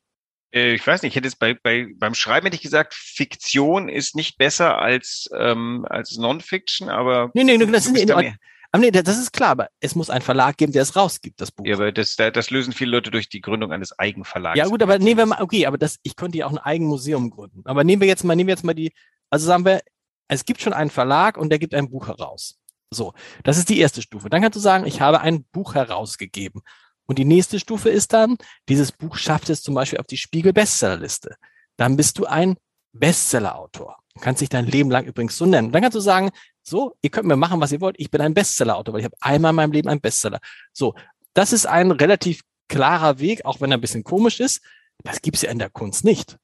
Äh, 0.52 0.74
ich 0.74 0.88
weiß 0.88 1.04
nicht, 1.04 1.12
ich 1.12 1.16
hätte 1.18 1.28
es 1.28 1.36
bei, 1.36 1.54
bei, 1.54 1.88
beim 1.96 2.16
Schreiben 2.16 2.46
hätte 2.46 2.56
ich 2.56 2.64
gesagt, 2.64 2.96
Fiktion 2.96 3.90
ist 3.90 4.16
nicht 4.16 4.38
besser 4.38 4.80
als, 4.80 5.30
ähm, 5.38 5.86
als 5.88 6.18
Non-Fiction, 6.18 6.90
aber. 6.90 7.30
Nee, 7.36 7.44
nee, 7.44 7.58
das 7.58 7.84
sind, 7.84 8.10
da 8.10 8.22
aber 8.72 8.82
nee, 8.82 8.92
das 8.92 9.18
ist 9.18 9.34
klar, 9.34 9.50
aber 9.50 9.70
es 9.80 9.96
muss 9.96 10.10
einen 10.10 10.22
Verlag 10.22 10.58
geben, 10.58 10.72
der 10.72 10.84
es 10.84 10.96
rausgibt, 10.96 11.42
das 11.42 11.52
Buch. 11.52 11.66
Ja, 11.66 11.76
aber 11.76 11.92
das, 11.92 12.16
das 12.16 12.50
lösen 12.52 12.72
viele 12.72 12.92
Leute 12.92 13.10
durch 13.10 13.28
die 13.28 13.42
Gründung 13.42 13.72
eines 13.72 13.98
Eigenverlags. 13.98 14.58
Ja, 14.58 14.66
gut, 14.68 14.84
aber 14.84 15.00
nehmen 15.00 15.18
wir 15.18 15.26
mal, 15.26 15.42
okay, 15.42 15.66
aber 15.66 15.78
das, 15.78 15.98
ich 16.04 16.16
könnte 16.16 16.38
ja 16.38 16.46
auch 16.46 16.52
ein 16.52 16.60
Eigenmuseum 16.60 17.32
gründen. 17.32 17.62
Aber 17.66 17.84
nehmen 17.84 18.02
wir 18.02 18.08
jetzt 18.08 18.24
mal, 18.24 18.36
nehmen 18.36 18.48
wir 18.48 18.54
jetzt 18.54 18.64
mal 18.64 18.76
die, 18.76 18.94
also 19.32 19.46
sagen 19.46 19.66
wir, 19.66 19.82
es 20.28 20.46
gibt 20.46 20.62
schon 20.62 20.74
einen 20.74 20.92
Verlag 20.92 21.38
und 21.38 21.50
der 21.50 21.58
gibt 21.58 21.74
ein 21.74 21.90
Buch 21.90 22.08
heraus. 22.08 22.60
So, 22.92 23.14
das 23.44 23.58
ist 23.58 23.70
die 23.70 23.80
erste 23.80 24.02
Stufe. 24.02 24.30
Dann 24.30 24.42
kannst 24.42 24.56
du 24.56 24.60
sagen, 24.60 24.86
ich 24.86 25.02
habe 25.02 25.22
ein 25.22 25.46
Buch 25.46 25.76
herausgegeben. 25.76 26.62
Und 27.06 27.18
die 27.18 27.26
nächste 27.26 27.60
Stufe 27.60 27.90
ist 27.90 28.14
dann, 28.14 28.38
dieses 28.68 28.92
Buch 28.92 29.18
schafft 29.18 29.50
es 29.50 29.64
zum 29.64 29.74
Beispiel 29.74 30.00
auf 30.00 30.06
die 30.06 30.18
Spiegel-Bestsellerliste. 30.18 31.36
Dann 31.76 31.98
bist 31.98 32.20
du 32.20 32.26
ein 32.26 32.56
Bestsellerautor. 32.94 33.98
Du 34.14 34.20
kannst 34.22 34.42
dich 34.42 34.50
dein 34.50 34.66
Leben 34.66 34.92
lang 34.92 35.06
übrigens 35.06 35.38
so 35.38 35.46
nennen. 35.46 35.72
dann 35.72 35.82
kannst 35.82 35.96
du 35.96 36.02
sagen, 36.02 36.30
so, 36.64 36.96
ihr 37.02 37.10
könnt 37.10 37.28
mir 37.28 37.36
machen, 37.36 37.60
was 37.62 37.72
ihr 37.72 37.82
wollt. 37.82 37.96
Ich 38.00 38.12
bin 38.12 38.22
ein 38.22 38.34
Bestsellerautor, 38.34 38.94
weil 38.94 39.02
ich 39.02 39.06
habe 39.06 39.18
einmal 39.22 39.52
in 39.52 39.56
meinem 39.56 39.72
Leben 39.72 39.90
einen 39.90 40.02
Bestseller. 40.02 40.40
So, 40.74 40.94
das 41.34 41.54
ist 41.54 41.66
ein 41.66 41.92
relativ 41.92 42.42
klarer 42.68 43.20
Weg, 43.20 43.46
auch 43.46 43.62
wenn 43.62 43.72
er 43.72 43.78
ein 43.78 43.82
bisschen 43.82 44.04
komisch 44.04 44.40
ist. 44.40 44.62
Das 45.04 45.22
gibt's 45.22 45.42
ja 45.42 45.50
in 45.50 45.60
der 45.60 45.70
Kunst 45.70 46.04
nicht. 46.04 46.38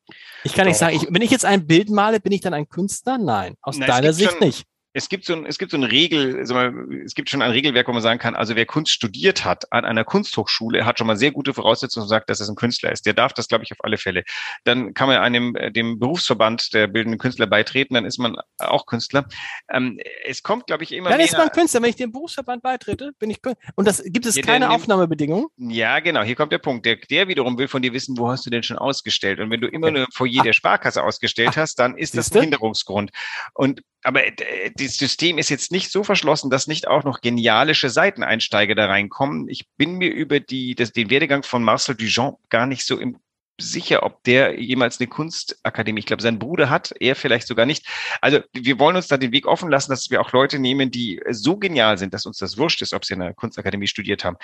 Ich 0.43 0.53
kann 0.53 0.63
Doch. 0.63 0.69
nicht 0.69 0.77
sagen, 0.77 0.95
ich, 0.95 1.07
wenn 1.09 1.21
ich 1.21 1.31
jetzt 1.31 1.45
ein 1.45 1.67
Bild 1.67 1.89
male, 1.89 2.19
bin 2.19 2.31
ich 2.31 2.41
dann 2.41 2.53
ein 2.53 2.69
Künstler? 2.69 3.17
Nein, 3.17 3.55
aus 3.61 3.77
Nein, 3.77 3.87
deiner 3.87 4.13
Sicht 4.13 4.39
nicht 4.39 4.65
es 4.95 5.09
gibt 5.09 5.25
so 5.25 5.33
ein, 5.33 5.45
es 5.45 5.57
gibt 5.57 5.71
so 5.71 5.77
ein 5.77 5.83
Regel, 5.83 6.39
es 6.39 7.15
gibt 7.15 7.29
schon 7.29 7.41
ein 7.41 7.51
Regelwerk, 7.51 7.89
wo 7.89 7.91
man 7.91 8.01
sagen 8.01 8.17
kann, 8.17 8.33
also 8.33 8.55
wer 8.55 8.65
Kunst 8.65 8.93
studiert 8.93 9.43
hat 9.43 9.69
an 9.73 9.83
einer 9.83 10.05
Kunsthochschule, 10.05 10.85
hat 10.85 10.97
schon 10.97 11.07
mal 11.07 11.17
sehr 11.17 11.31
gute 11.31 11.53
Voraussetzungen 11.53 12.03
und 12.03 12.07
sagt, 12.07 12.29
dass 12.29 12.39
es 12.39 12.47
ein 12.47 12.55
Künstler 12.55 12.93
ist. 12.93 13.05
Der 13.05 13.13
darf 13.13 13.33
das, 13.33 13.49
glaube 13.49 13.65
ich, 13.65 13.73
auf 13.73 13.83
alle 13.83 13.97
Fälle. 13.97 14.23
Dann 14.63 14.93
kann 14.93 15.09
man 15.09 15.17
einem, 15.17 15.53
äh, 15.57 15.69
dem 15.69 15.99
Berufsverband 15.99 16.73
der 16.73 16.87
bildenden 16.87 17.19
Künstler 17.19 17.45
beitreten, 17.45 17.95
dann 17.95 18.05
ist 18.05 18.19
man 18.19 18.37
auch 18.57 18.85
Künstler. 18.85 19.27
Ähm, 19.69 19.99
es 20.25 20.43
kommt, 20.43 20.65
glaube 20.67 20.85
ich, 20.85 20.93
immer 20.93 21.09
Dann 21.09 21.17
mehr, 21.17 21.25
ist 21.25 21.37
man 21.37 21.49
Künstler. 21.49 21.81
Wenn 21.81 21.89
ich 21.89 21.97
dem 21.97 22.13
Berufsverband 22.13 22.63
beitrete, 22.63 23.11
bin 23.19 23.29
ich 23.29 23.41
Künstler. 23.41 23.73
Und 23.75 23.89
das 23.89 24.01
gibt 24.01 24.25
es 24.25 24.35
ja, 24.37 24.43
keine 24.43 24.69
Aufnahmebedingungen? 24.69 25.47
Ja, 25.57 25.99
genau. 25.99 26.23
Hier 26.23 26.35
kommt 26.35 26.53
der 26.53 26.59
Punkt. 26.59 26.85
Der, 26.85 26.95
der 26.95 27.27
wiederum 27.27 27.57
will 27.57 27.67
von 27.67 27.81
dir 27.81 27.91
wissen, 27.91 28.17
wo 28.17 28.29
hast 28.29 28.45
du 28.45 28.49
denn 28.49 28.63
schon 28.63 28.77
ausgestellt? 28.77 29.41
Und 29.41 29.49
wenn 29.49 29.59
du 29.59 29.67
immer 29.67 29.91
nur 29.91 30.07
vor 30.13 30.25
jeder 30.25 30.53
Sparkasse 30.53 31.03
ausgestellt 31.03 31.49
Ach, 31.51 31.57
hast, 31.57 31.79
dann 31.79 31.97
ist 31.97 32.15
das 32.15 32.31
ein 32.31 32.43
Hinderungsgrund. 32.43 33.11
Und 33.53 33.81
aber 34.05 34.25
äh, 34.25 34.71
das 34.85 34.97
System 34.97 35.37
ist 35.37 35.49
jetzt 35.49 35.71
nicht 35.71 35.91
so 35.91 36.03
verschlossen, 36.03 36.49
dass 36.49 36.67
nicht 36.67 36.87
auch 36.87 37.03
noch 37.03 37.21
genialische 37.21 37.89
Seiteneinsteiger 37.89 38.75
da 38.75 38.85
reinkommen. 38.85 39.47
Ich 39.49 39.67
bin 39.77 39.95
mir 39.95 40.11
über 40.11 40.39
die, 40.39 40.75
das, 40.75 40.91
den 40.91 41.09
Werdegang 41.09 41.43
von 41.43 41.63
Marcel 41.63 41.95
Duchamp 41.95 42.37
gar 42.49 42.65
nicht 42.65 42.85
so 42.85 42.97
im 42.97 43.17
sicher, 43.59 44.03
ob 44.03 44.21
der 44.23 44.59
jemals 44.59 44.99
eine 44.99 45.07
Kunstakademie, 45.07 45.99
ich 45.99 46.05
glaube, 46.05 46.21
sein 46.21 46.39
Bruder 46.39 46.69
hat, 46.69 46.93
er 46.99 47.15
vielleicht 47.15 47.47
sogar 47.47 47.65
nicht. 47.65 47.85
Also 48.19 48.39
wir 48.53 48.79
wollen 48.79 48.97
uns 48.97 49.07
da 49.07 49.17
den 49.17 49.31
Weg 49.31 49.47
offen 49.47 49.69
lassen, 49.69 49.91
dass 49.91 50.09
wir 50.09 50.19
auch 50.19 50.33
Leute 50.33 50.59
nehmen, 50.59 50.91
die 50.91 51.21
so 51.29 51.55
genial 51.57 51.97
sind, 51.97 52.13
dass 52.13 52.25
uns 52.25 52.37
das 52.37 52.57
wurscht 52.57 52.81
ist, 52.81 52.93
ob 52.93 53.05
sie 53.05 53.13
in 53.13 53.21
einer 53.21 53.33
Kunstakademie 53.33 53.87
studiert 53.87 54.25
haben 54.25 54.37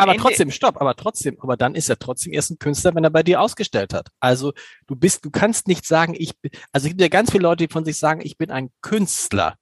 aber 0.00 0.12
Ende 0.12 0.22
trotzdem, 0.22 0.50
stopp, 0.50 0.80
aber 0.80 0.94
trotzdem, 0.94 1.38
aber 1.40 1.56
dann 1.56 1.74
ist 1.74 1.88
er 1.88 1.98
trotzdem 1.98 2.32
erst 2.32 2.50
ein 2.50 2.58
Künstler, 2.58 2.94
wenn 2.94 3.04
er 3.04 3.10
bei 3.10 3.22
dir 3.22 3.40
ausgestellt 3.40 3.94
hat. 3.94 4.08
Also 4.20 4.52
du 4.86 4.96
bist, 4.96 5.24
du 5.24 5.30
kannst 5.30 5.68
nicht 5.68 5.86
sagen, 5.86 6.14
ich 6.16 6.38
bin, 6.38 6.50
also 6.72 6.86
es 6.86 6.90
gibt 6.90 7.00
ja 7.00 7.08
ganz 7.08 7.30
viele 7.30 7.42
Leute, 7.42 7.66
die 7.66 7.72
von 7.72 7.84
sich 7.84 7.98
sagen, 7.98 8.20
ich 8.22 8.38
bin 8.38 8.50
ein 8.50 8.70
Künstler. 8.82 9.56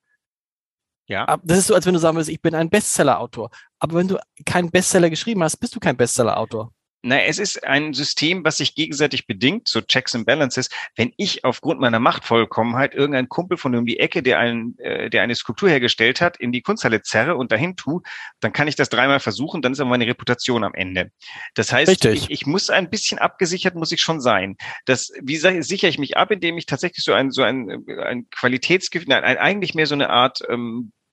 Ja. 1.06 1.38
Das 1.42 1.58
ist 1.58 1.66
so, 1.66 1.74
als 1.74 1.86
wenn 1.86 1.94
du 1.94 2.00
sagen 2.00 2.16
würdest, 2.16 2.30
ich 2.30 2.40
bin 2.40 2.54
ein 2.54 2.70
Bestseller-Autor. 2.70 3.50
Aber 3.78 3.98
wenn 3.98 4.08
du 4.08 4.18
keinen 4.44 4.70
Bestseller 4.70 5.10
geschrieben 5.10 5.42
hast, 5.42 5.58
bist 5.58 5.74
du 5.74 5.80
kein 5.80 5.96
Bestseller-Autor. 5.96 6.72
Na, 7.06 7.20
es 7.20 7.38
ist 7.38 7.62
ein 7.64 7.92
System, 7.92 8.44
was 8.46 8.56
sich 8.56 8.74
gegenseitig 8.74 9.26
bedingt, 9.26 9.68
so 9.68 9.82
Checks 9.82 10.14
and 10.14 10.24
Balances. 10.24 10.70
Wenn 10.96 11.12
ich 11.18 11.44
aufgrund 11.44 11.78
meiner 11.78 12.00
Machtvollkommenheit 12.00 12.94
irgendeinen 12.94 13.28
Kumpel 13.28 13.58
von 13.58 13.76
um 13.76 13.84
die 13.84 14.00
Ecke, 14.00 14.22
der, 14.22 14.38
einen, 14.38 14.78
äh, 14.78 15.10
der 15.10 15.20
eine 15.20 15.34
Skulptur 15.34 15.68
hergestellt 15.68 16.22
hat, 16.22 16.38
in 16.38 16.50
die 16.50 16.62
Kunsthalle 16.62 17.02
zerre 17.02 17.36
und 17.36 17.52
dahin 17.52 17.76
tue, 17.76 18.00
dann 18.40 18.54
kann 18.54 18.68
ich 18.68 18.76
das 18.76 18.88
dreimal 18.88 19.20
versuchen, 19.20 19.60
dann 19.60 19.72
ist 19.72 19.80
aber 19.80 19.90
meine 19.90 20.06
Reputation 20.06 20.64
am 20.64 20.72
Ende. 20.72 21.10
Das 21.54 21.74
heißt, 21.74 22.06
ich, 22.06 22.30
ich, 22.30 22.46
muss 22.46 22.70
ein 22.70 22.88
bisschen 22.88 23.18
abgesichert, 23.18 23.74
muss 23.74 23.92
ich 23.92 24.00
schon 24.00 24.22
sein. 24.22 24.56
Das, 24.86 25.12
wie 25.20 25.36
sichere 25.36 25.90
ich 25.90 25.98
mich 25.98 26.16
ab, 26.16 26.30
indem 26.30 26.56
ich 26.56 26.64
tatsächlich 26.64 27.04
so 27.04 27.12
ein, 27.12 27.30
so 27.30 27.42
ein, 27.42 27.84
ein 28.02 28.30
Qualitätsgefühl, 28.30 29.08
nein, 29.10 29.24
eigentlich 29.24 29.74
mehr 29.74 29.86
so 29.86 29.94
eine 29.94 30.08
Art 30.08 30.40
ähm, 30.48 30.92
äh, 30.94 31.03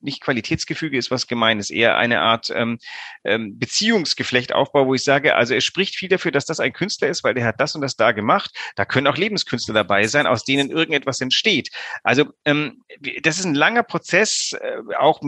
nicht 0.00 0.20
Qualitätsgefüge 0.20 0.96
ist 0.96 1.10
was 1.10 1.26
gemeines, 1.26 1.70
eher 1.70 1.96
eine 1.96 2.20
Art 2.20 2.50
ähm, 2.54 2.78
ähm, 3.24 3.58
Beziehungsgeflecht 3.58 4.54
aufbau, 4.54 4.86
wo 4.86 4.94
ich 4.94 5.04
sage, 5.04 5.34
also 5.34 5.54
es 5.54 5.64
spricht 5.64 5.96
viel 5.96 6.08
dafür, 6.08 6.30
dass 6.30 6.44
das 6.44 6.60
ein 6.60 6.72
Künstler 6.72 7.08
ist, 7.08 7.24
weil 7.24 7.34
der 7.34 7.44
hat 7.44 7.60
das 7.60 7.74
und 7.74 7.80
das 7.80 7.96
da 7.96 8.12
gemacht. 8.12 8.50
Da 8.76 8.84
können 8.84 9.06
auch 9.06 9.16
Lebenskünstler 9.16 9.74
dabei 9.74 10.06
sein, 10.06 10.26
aus 10.26 10.44
denen 10.44 10.70
irgendetwas 10.70 11.20
entsteht. 11.20 11.70
Also 12.02 12.26
ähm, 12.44 12.82
das 13.22 13.38
ist 13.38 13.44
ein 13.44 13.54
langer 13.54 13.82
Prozess, 13.82 14.52
äh, 14.60 14.94
auch 14.98 15.20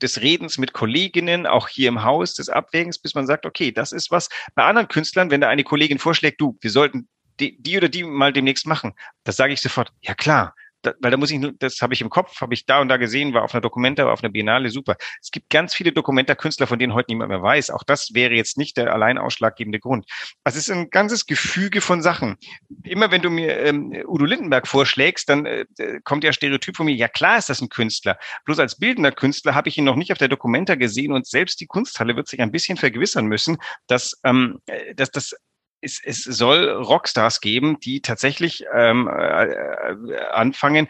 des 0.00 0.20
Redens 0.20 0.58
mit 0.58 0.72
Kolleginnen, 0.72 1.46
auch 1.46 1.68
hier 1.68 1.88
im 1.88 2.02
Haus, 2.02 2.34
des 2.34 2.48
Abwägens, 2.48 2.98
bis 2.98 3.14
man 3.14 3.26
sagt, 3.26 3.46
okay, 3.46 3.72
das 3.72 3.92
ist 3.92 4.10
was 4.10 4.28
bei 4.54 4.64
anderen 4.64 4.88
Künstlern, 4.88 5.30
wenn 5.30 5.40
da 5.40 5.48
eine 5.48 5.64
Kollegin 5.64 5.98
vorschlägt, 5.98 6.40
du, 6.40 6.56
wir 6.60 6.70
sollten 6.70 7.08
die, 7.40 7.60
die 7.60 7.76
oder 7.76 7.88
die 7.88 8.04
mal 8.04 8.32
demnächst 8.32 8.66
machen, 8.66 8.92
das 9.24 9.36
sage 9.36 9.52
ich 9.52 9.60
sofort, 9.60 9.92
ja 10.02 10.14
klar, 10.14 10.54
da, 10.82 10.94
weil 11.00 11.10
da 11.10 11.16
muss 11.16 11.30
ich, 11.30 11.40
das 11.58 11.80
habe 11.80 11.94
ich 11.94 12.00
im 12.00 12.10
Kopf, 12.10 12.40
habe 12.40 12.54
ich 12.54 12.66
da 12.66 12.80
und 12.80 12.88
da 12.88 12.96
gesehen, 12.96 13.32
war 13.34 13.42
auf 13.42 13.54
einer 13.54 13.60
Dokumenta, 13.60 14.04
war 14.04 14.12
auf 14.12 14.22
einer 14.22 14.32
Biennale, 14.32 14.70
super. 14.70 14.96
Es 15.20 15.30
gibt 15.30 15.48
ganz 15.50 15.74
viele 15.74 15.92
Dokumenta-Künstler, 15.92 16.66
von 16.66 16.78
denen 16.78 16.94
heute 16.94 17.10
niemand 17.10 17.30
mehr 17.30 17.42
weiß. 17.42 17.70
Auch 17.70 17.84
das 17.84 18.14
wäre 18.14 18.34
jetzt 18.34 18.58
nicht 18.58 18.76
der 18.76 18.92
allein 18.92 19.18
ausschlaggebende 19.18 19.80
Grund. 19.80 20.06
Also 20.44 20.58
es 20.58 20.68
ist 20.68 20.74
ein 20.74 20.90
ganzes 20.90 21.26
Gefüge 21.26 21.80
von 21.80 22.02
Sachen. 22.02 22.36
Immer 22.82 23.10
wenn 23.10 23.22
du 23.22 23.30
mir 23.30 23.58
ähm, 23.60 23.92
Udo 24.06 24.24
Lindenberg 24.24 24.66
vorschlägst, 24.66 25.28
dann 25.28 25.46
äh, 25.46 25.64
kommt 26.04 26.24
ja 26.24 26.32
Stereotyp 26.32 26.76
von 26.76 26.86
mir, 26.86 26.94
ja 26.94 27.08
klar 27.08 27.38
ist 27.38 27.48
das 27.48 27.60
ein 27.60 27.68
Künstler. 27.68 28.18
Bloß 28.44 28.58
als 28.58 28.76
bildender 28.78 29.12
Künstler 29.12 29.54
habe 29.54 29.68
ich 29.68 29.78
ihn 29.78 29.84
noch 29.84 29.96
nicht 29.96 30.12
auf 30.12 30.18
der 30.18 30.28
Dokumenta 30.28 30.74
gesehen 30.74 31.12
und 31.12 31.26
selbst 31.26 31.60
die 31.60 31.66
Kunsthalle 31.66 32.16
wird 32.16 32.28
sich 32.28 32.40
ein 32.40 32.50
bisschen 32.50 32.76
vergewissern 32.76 33.26
müssen, 33.26 33.58
dass, 33.86 34.18
ähm, 34.24 34.60
äh, 34.66 34.94
dass 34.94 35.10
das 35.10 35.34
es, 35.82 36.00
es 36.02 36.22
soll 36.22 36.70
Rockstars 36.70 37.40
geben, 37.40 37.78
die 37.80 38.00
tatsächlich 38.00 38.64
ähm, 38.72 39.08
äh, 39.08 40.16
anfangen, 40.32 40.88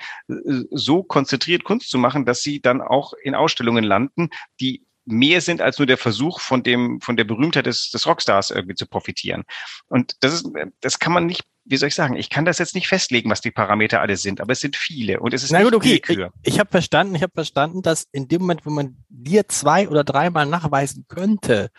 so 0.70 1.02
konzentriert 1.02 1.64
Kunst 1.64 1.90
zu 1.90 1.98
machen, 1.98 2.24
dass 2.24 2.42
sie 2.42 2.61
dann 2.61 2.81
auch 2.81 3.14
in 3.22 3.35
Ausstellungen 3.35 3.85
landen, 3.85 4.28
die 4.61 4.87
mehr 5.05 5.40
sind 5.40 5.61
als 5.61 5.78
nur 5.78 5.87
der 5.87 5.98
Versuch 5.98 6.40
von 6.40 6.62
dem 6.62 7.00
von 7.00 7.16
der 7.16 7.24
Berühmtheit 7.24 7.66
des, 7.66 7.90
des 7.90 8.07
Rockstars 8.07 8.52
irgendwie 8.52 8.76
zu 8.76 8.87
profitieren. 8.87 9.42
Und 9.88 10.16
das 10.20 10.35
ist 10.35 10.46
das 10.81 11.00
kann 11.00 11.12
man 11.12 11.26
nicht 11.26 11.42
wie 11.64 11.76
soll 11.76 11.88
ich 11.88 11.94
sagen, 11.94 12.16
ich 12.16 12.28
kann 12.28 12.44
das 12.44 12.59
jetzt 12.59 12.74
nicht 12.74 12.88
festlegen, 12.88 13.31
was 13.31 13.40
die 13.40 13.52
Parameter 13.52 14.00
alle 14.00 14.16
sind, 14.16 14.40
aber 14.40 14.52
es 14.52 14.61
sind 14.61 14.76
viele 14.76 15.20
und 15.20 15.33
es 15.33 15.44
ist 15.44 15.52
Na 15.52 15.62
gut, 15.62 15.74
okay. 15.74 16.02
Willkür. 16.07 16.33
Ich, 16.42 16.55
ich 16.55 16.61
habe 16.61 16.70
verstanden, 16.70 17.14
ich 17.14 17.22
habe 17.22 17.33
verstanden, 17.33 17.83
dass 17.83 18.09
in 18.11 18.26
dem 18.26 18.42
Moment, 18.42 18.66
wo 18.66 18.70
man 18.70 18.96
dir 19.09 19.48
zwei 19.48 19.88
oder 19.88 20.02
dreimal 20.02 20.46
nachweisen 20.46 21.05
könnte, 21.09 21.70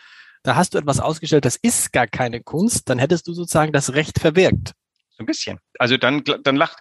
da 0.43 0.55
hast 0.55 0.73
du 0.73 0.77
etwas 0.77 0.99
ausgestellt, 0.99 1.45
das 1.45 1.55
ist 1.55 1.91
gar 1.91 2.07
keine 2.07 2.41
Kunst, 2.41 2.89
dann 2.89 2.99
hättest 2.99 3.27
du 3.27 3.33
sozusagen 3.33 3.71
das 3.71 3.93
Recht 3.93 4.19
verwirkt. 4.19 4.73
So 5.15 5.23
ein 5.23 5.25
bisschen. 5.25 5.59
Also 5.77 5.97
dann, 5.97 6.23
dann 6.23 6.55
lacht, 6.55 6.79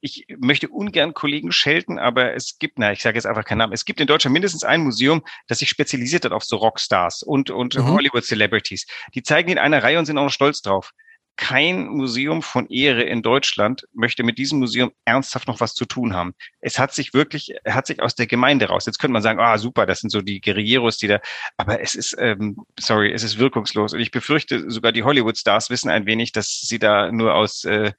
ich 0.00 0.26
möchte 0.38 0.68
ungern 0.68 1.12
Kollegen 1.12 1.52
schelten, 1.52 1.98
aber 1.98 2.34
es 2.34 2.58
gibt, 2.58 2.78
na, 2.78 2.92
ich 2.92 3.02
sage 3.02 3.16
jetzt 3.16 3.26
einfach 3.26 3.44
keinen 3.44 3.58
Namen, 3.58 3.72
es 3.74 3.84
gibt 3.84 4.00
in 4.00 4.06
Deutschland 4.06 4.32
mindestens 4.32 4.64
ein 4.64 4.82
Museum, 4.82 5.22
das 5.48 5.58
sich 5.58 5.68
spezialisiert 5.68 6.24
hat 6.24 6.32
auf 6.32 6.44
so 6.44 6.56
Rockstars 6.56 7.22
und, 7.22 7.50
und 7.50 7.76
mhm. 7.76 7.88
Hollywood-Celebrities. 7.88 8.86
Die 9.14 9.22
zeigen 9.22 9.50
in 9.50 9.58
einer 9.58 9.82
Reihe 9.82 9.98
und 9.98 10.06
sind 10.06 10.16
auch 10.18 10.24
noch 10.24 10.32
stolz 10.32 10.62
drauf 10.62 10.92
kein 11.36 11.88
Museum 11.88 12.42
von 12.42 12.66
Ehre 12.68 13.02
in 13.02 13.22
Deutschland 13.22 13.86
möchte 13.92 14.22
mit 14.22 14.38
diesem 14.38 14.60
Museum 14.60 14.92
ernsthaft 15.04 15.48
noch 15.48 15.60
was 15.60 15.74
zu 15.74 15.84
tun 15.84 16.14
haben. 16.14 16.34
Es 16.60 16.78
hat 16.78 16.94
sich 16.94 17.12
wirklich, 17.12 17.54
hat 17.66 17.86
sich 17.86 18.00
aus 18.00 18.14
der 18.14 18.26
Gemeinde 18.26 18.66
raus. 18.66 18.86
Jetzt 18.86 18.98
könnte 18.98 19.12
man 19.12 19.22
sagen, 19.22 19.40
ah 19.40 19.58
super, 19.58 19.86
das 19.86 20.00
sind 20.00 20.10
so 20.10 20.20
die 20.20 20.40
Guerilleros, 20.40 20.98
die 20.98 21.08
da, 21.08 21.20
aber 21.56 21.80
es 21.80 21.94
ist, 21.94 22.16
ähm, 22.18 22.64
sorry, 22.78 23.12
es 23.12 23.22
ist 23.22 23.38
wirkungslos. 23.38 23.94
Und 23.94 24.00
ich 24.00 24.10
befürchte, 24.10 24.70
sogar 24.70 24.92
die 24.92 25.02
Hollywood-Stars 25.02 25.70
wissen 25.70 25.90
ein 25.90 26.06
wenig, 26.06 26.32
dass 26.32 26.60
sie 26.60 26.78
da 26.78 27.10
nur 27.10 27.34
aus 27.34 27.64
äh, 27.64 27.92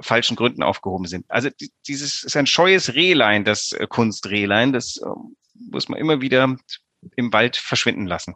falschen 0.00 0.36
Gründen 0.36 0.62
aufgehoben 0.62 1.06
sind. 1.06 1.26
Also 1.28 1.48
dieses 1.86 2.22
ist 2.22 2.36
ein 2.36 2.46
scheues 2.46 2.94
Rehlein, 2.94 3.44
das 3.44 3.72
äh, 3.72 3.86
Kunstrehlein, 3.88 4.72
das 4.72 4.98
äh, 4.98 5.06
muss 5.70 5.88
man 5.88 5.98
immer 5.98 6.20
wieder 6.20 6.56
im 7.16 7.32
Wald 7.32 7.56
verschwinden 7.56 8.06
lassen. 8.06 8.34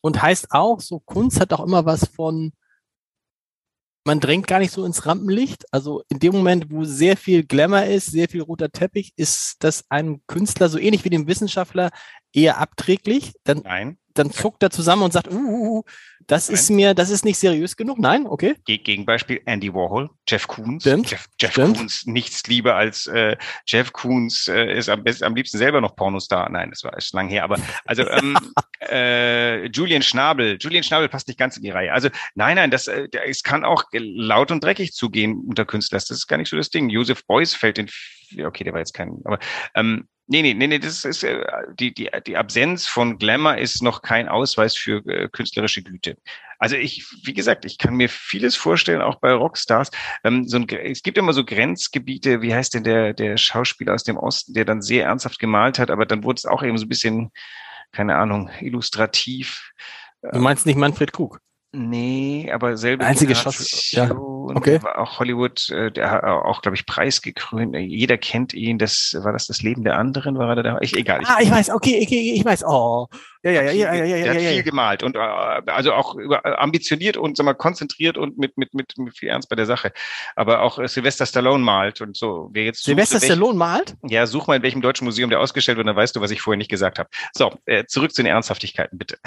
Und 0.00 0.22
heißt 0.22 0.52
auch, 0.52 0.80
so 0.80 1.00
Kunst 1.00 1.40
hat 1.40 1.52
auch 1.52 1.64
immer 1.64 1.84
was 1.84 2.08
von 2.08 2.52
man 4.08 4.20
drängt 4.20 4.46
gar 4.46 4.58
nicht 4.58 4.72
so 4.72 4.86
ins 4.86 5.04
Rampenlicht. 5.04 5.66
Also 5.70 6.02
in 6.08 6.18
dem 6.18 6.32
Moment, 6.32 6.70
wo 6.70 6.82
sehr 6.82 7.14
viel 7.14 7.44
Glamour 7.44 7.84
ist, 7.84 8.06
sehr 8.06 8.26
viel 8.26 8.40
roter 8.40 8.70
Teppich, 8.70 9.12
ist 9.16 9.56
das 9.60 9.84
einem 9.90 10.22
Künstler 10.26 10.70
so 10.70 10.78
ähnlich 10.78 11.04
wie 11.04 11.10
dem 11.10 11.28
Wissenschaftler 11.28 11.90
eher 12.32 12.56
abträglich. 12.56 13.34
Dann, 13.44 13.58
Nein. 13.58 13.98
dann 14.14 14.30
zuckt 14.30 14.62
er 14.62 14.70
zusammen 14.70 15.02
und 15.02 15.12
sagt, 15.12 15.30
uh, 15.30 15.36
uh, 15.36 15.78
uh 15.78 15.82
das 16.28 16.48
Nein. 16.48 16.54
ist 16.54 16.70
mir, 16.70 16.94
das 16.94 17.08
ist 17.08 17.24
nicht 17.24 17.38
seriös 17.38 17.76
genug. 17.76 17.98
Nein, 17.98 18.26
okay. 18.26 18.54
Gegenbeispiel 18.66 19.40
Andy 19.46 19.72
Warhol, 19.72 20.10
Jeff 20.28 20.46
Koons. 20.46 20.82
Stimmt. 20.82 21.10
Jeff, 21.10 21.26
Jeff 21.40 21.52
Stimmt. 21.52 21.78
Koons, 21.78 22.06
nichts 22.06 22.46
lieber 22.46 22.74
als 22.76 23.06
äh, 23.06 23.36
Jeff 23.66 23.92
Koons 23.94 24.46
äh, 24.46 24.76
ist 24.76 24.90
am, 24.90 25.02
besten, 25.02 25.24
am 25.24 25.34
liebsten 25.34 25.56
selber 25.56 25.80
noch 25.80 25.96
Pornostar. 25.96 26.50
Nein, 26.50 26.68
das 26.68 26.84
war 26.84 26.94
ist 26.96 27.14
lang 27.14 27.28
her. 27.28 27.44
Aber 27.44 27.56
also 27.86 28.06
ähm, 28.10 28.36
äh, 28.90 29.66
Julian 29.68 30.02
Schnabel, 30.02 30.58
Julian 30.60 30.84
Schnabel 30.84 31.08
passt 31.08 31.28
nicht 31.28 31.38
ganz 31.38 31.56
in 31.56 31.62
die 31.62 31.70
Reihe. 31.70 31.94
Also 31.94 32.10
nein, 32.34 32.56
nein, 32.56 32.70
das 32.70 32.88
äh, 32.88 33.08
es 33.26 33.42
kann 33.42 33.64
auch 33.64 33.84
laut 33.92 34.50
und 34.50 34.62
dreckig 34.62 34.92
zugehen 34.92 35.44
unter 35.48 35.64
Künstlern. 35.64 35.98
Das 35.98 36.10
ist 36.10 36.26
gar 36.26 36.36
nicht 36.36 36.50
so 36.50 36.58
das 36.58 36.68
Ding. 36.68 36.90
Joseph 36.90 37.24
Beuys 37.26 37.54
fällt 37.54 37.78
in 37.78 37.88
okay, 38.44 38.64
der 38.64 38.74
war 38.74 38.80
jetzt 38.80 38.92
kein, 38.92 39.18
aber 39.24 39.38
ähm, 39.74 40.06
Nee, 40.30 40.42
nee, 40.42 40.52
nee, 40.52 40.66
nee, 40.66 40.78
das 40.78 41.06
ist 41.06 41.24
äh, 41.24 41.42
die, 41.72 41.94
die, 41.94 42.10
die 42.26 42.36
Absenz 42.36 42.86
von 42.86 43.16
Glamour 43.16 43.56
ist 43.56 43.82
noch 43.82 44.02
kein 44.02 44.28
Ausweis 44.28 44.76
für 44.76 45.04
äh, 45.06 45.26
künstlerische 45.30 45.82
Güte. 45.82 46.18
Also 46.58 46.76
ich, 46.76 47.02
wie 47.24 47.32
gesagt, 47.32 47.64
ich 47.64 47.78
kann 47.78 47.94
mir 47.94 48.10
vieles 48.10 48.54
vorstellen, 48.54 49.00
auch 49.00 49.20
bei 49.20 49.32
Rockstars. 49.32 49.90
Ähm, 50.24 50.46
so 50.46 50.58
ein, 50.58 50.68
es 50.68 51.02
gibt 51.02 51.16
immer 51.16 51.32
so 51.32 51.46
Grenzgebiete, 51.46 52.42
wie 52.42 52.54
heißt 52.54 52.74
denn 52.74 52.84
der, 52.84 53.14
der 53.14 53.38
Schauspieler 53.38 53.94
aus 53.94 54.04
dem 54.04 54.18
Osten, 54.18 54.52
der 54.52 54.66
dann 54.66 54.82
sehr 54.82 55.06
ernsthaft 55.06 55.38
gemalt 55.38 55.78
hat, 55.78 55.90
aber 55.90 56.04
dann 56.04 56.22
wurde 56.24 56.36
es 56.36 56.44
auch 56.44 56.62
eben 56.62 56.76
so 56.76 56.84
ein 56.84 56.90
bisschen, 56.90 57.30
keine 57.92 58.16
Ahnung, 58.16 58.50
illustrativ. 58.60 59.72
Du 60.20 60.40
meinst 60.40 60.66
nicht 60.66 60.76
Manfred 60.76 61.14
Krug? 61.14 61.40
Nee, 61.72 62.50
aber 62.50 62.78
selbe 62.78 63.04
Einzige 63.04 63.34
Schauspieler. 63.34 64.06
Ja. 64.08 64.16
Okay. 64.16 64.80
Auch 64.96 65.18
Hollywood, 65.18 65.68
äh, 65.68 65.90
der 65.92 66.10
hat 66.10 66.24
auch, 66.24 66.62
glaube 66.62 66.76
ich, 66.76 66.86
preisgekrönt. 66.86 67.76
Jeder 67.76 68.16
kennt 68.16 68.54
ihn. 68.54 68.78
Das 68.78 69.14
war 69.22 69.32
das 69.32 69.46
das 69.46 69.60
Leben 69.60 69.84
der 69.84 69.98
anderen, 69.98 70.38
war 70.38 70.56
er 70.56 70.62
da? 70.62 70.78
Ich, 70.80 70.96
egal. 70.96 71.20
Ich, 71.20 71.28
ah, 71.28 71.38
ich 71.40 71.50
weiß, 71.50 71.70
okay, 71.70 71.98
ich, 71.98 72.10
ich 72.10 72.44
weiß. 72.44 72.64
Oh. 72.64 73.08
Ja, 73.44 73.52
ja, 73.52 73.62
ja, 73.62 73.72
ja, 73.72 73.94
ja, 73.94 74.04
ja, 74.04 74.04
Der 74.04 74.18
ja, 74.18 74.34
hat 74.34 74.42
ja, 74.42 74.50
viel 74.50 74.62
gemalt 74.64 75.02
und 75.02 75.14
äh, 75.14 75.18
also 75.18 75.92
auch 75.92 76.16
über, 76.16 76.60
ambitioniert 76.60 77.16
und 77.16 77.36
sag 77.36 77.44
mal, 77.44 77.54
konzentriert 77.54 78.18
und 78.18 78.36
mit, 78.36 78.58
mit, 78.58 78.74
mit, 78.74 78.98
mit 78.98 79.16
viel 79.16 79.28
Ernst 79.28 79.48
bei 79.48 79.54
der 79.54 79.66
Sache. 79.66 79.92
Aber 80.34 80.62
auch 80.62 80.78
äh, 80.78 80.88
Sylvester 80.88 81.24
Stallone 81.24 81.62
malt 81.62 82.00
und 82.00 82.16
so. 82.16 82.50
Wer 82.52 82.64
jetzt 82.64 82.82
Sylvester 82.82 83.20
Stallone 83.20 83.56
malt? 83.56 83.94
Ja, 84.08 84.26
such 84.26 84.48
mal, 84.48 84.56
in 84.56 84.62
welchem 84.62 84.80
deutschen 84.80 85.04
Museum 85.04 85.30
der 85.30 85.40
ausgestellt 85.40 85.78
wird, 85.78 85.86
dann 85.86 85.94
weißt 85.94 86.16
du, 86.16 86.20
was 86.20 86.32
ich 86.32 86.40
vorher 86.40 86.58
nicht 86.58 86.70
gesagt 86.70 86.98
habe. 86.98 87.08
So, 87.32 87.54
äh, 87.66 87.84
zurück 87.86 88.12
zu 88.12 88.22
den 88.22 88.30
Ernsthaftigkeiten, 88.30 88.98
bitte. 88.98 89.18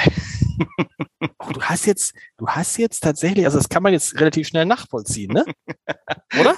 Oh, 1.40 1.52
du 1.54 1.62
hast 1.62 1.86
jetzt, 1.86 2.14
du 2.38 2.48
hast 2.48 2.78
jetzt 2.78 3.02
tatsächlich, 3.02 3.46
also 3.46 3.58
das 3.58 3.70
kann 3.70 3.84
man 3.84 3.94
jetzt 3.94 4.20
relativ 4.20 4.48
schnell 4.48 4.66
nachvollziehen, 4.66 5.32
ne? 5.32 5.46
Oder? 6.40 6.56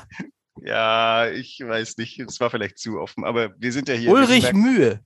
Ja, 0.62 1.30
ich 1.30 1.60
weiß 1.60 1.98
nicht, 1.98 2.20
es 2.20 2.40
war 2.40 2.50
vielleicht 2.50 2.80
zu 2.80 3.00
offen, 3.00 3.26
aber 3.26 3.54
wir 3.58 3.72
sind 3.72 3.90
ja 3.90 3.96
hier. 3.96 4.12
Ulrich 4.12 4.54
Mühe. 4.54 5.02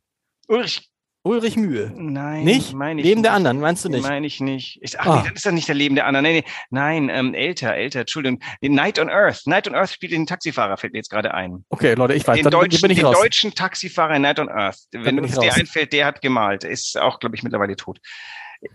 Ulrich 0.47 0.89
Ulrich 1.27 1.57
Mühe. 1.57 1.91
Nein, 1.95 2.43
nicht? 2.43 2.73
Meine 2.73 3.01
ich 3.01 3.05
Leben 3.05 3.19
nicht. 3.19 3.25
der 3.25 3.33
anderen, 3.33 3.59
meinst 3.59 3.85
du 3.85 3.89
nicht? 3.89 4.03
Meine 4.03 4.25
ich 4.25 4.39
nicht. 4.39 4.79
Ich, 4.81 4.99
ach, 4.99 5.05
ah. 5.05 5.21
nee, 5.21 5.29
das 5.29 5.39
ist 5.39 5.45
ja 5.45 5.51
nicht 5.51 5.67
der 5.67 5.75
Leben 5.75 5.95
der 5.95 6.05
anderen. 6.05 6.23
Nee, 6.23 6.41
nee. 6.41 6.51
Nein, 6.69 7.09
ähm, 7.09 7.33
älter, 7.33 7.73
älter, 7.75 8.01
Entschuldigung. 8.01 8.39
Night 8.61 8.97
on 8.99 9.09
Earth. 9.09 9.45
Night 9.45 9.67
on 9.67 9.75
Earth 9.75 9.91
spielt 9.91 10.13
den 10.13 10.25
Taxifahrer, 10.25 10.77
fällt 10.77 10.93
mir 10.93 10.99
jetzt 10.99 11.09
gerade 11.09 11.33
ein. 11.33 11.65
Okay, 11.69 11.93
Leute, 11.93 12.13
ich 12.13 12.27
weiß, 12.27 12.35
den 12.35 12.43
dann 12.43 12.51
deutschen, 12.51 12.81
bin 12.81 12.91
ich 12.91 12.97
den 12.97 13.05
raus. 13.05 13.17
deutschen 13.19 13.53
Taxifahrer 13.53 14.17
Night 14.19 14.39
on 14.39 14.49
Earth. 14.49 14.79
Wenn 14.91 15.19
uns 15.19 15.37
der 15.37 15.53
einfällt, 15.53 15.93
der 15.93 16.05
hat 16.05 16.21
gemalt. 16.21 16.63
Ist 16.63 16.97
auch, 16.99 17.19
glaube 17.19 17.35
ich, 17.35 17.43
mittlerweile 17.43 17.75
tot. 17.75 17.99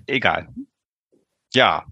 Egal. 0.07 0.49
Ja, 1.55 1.87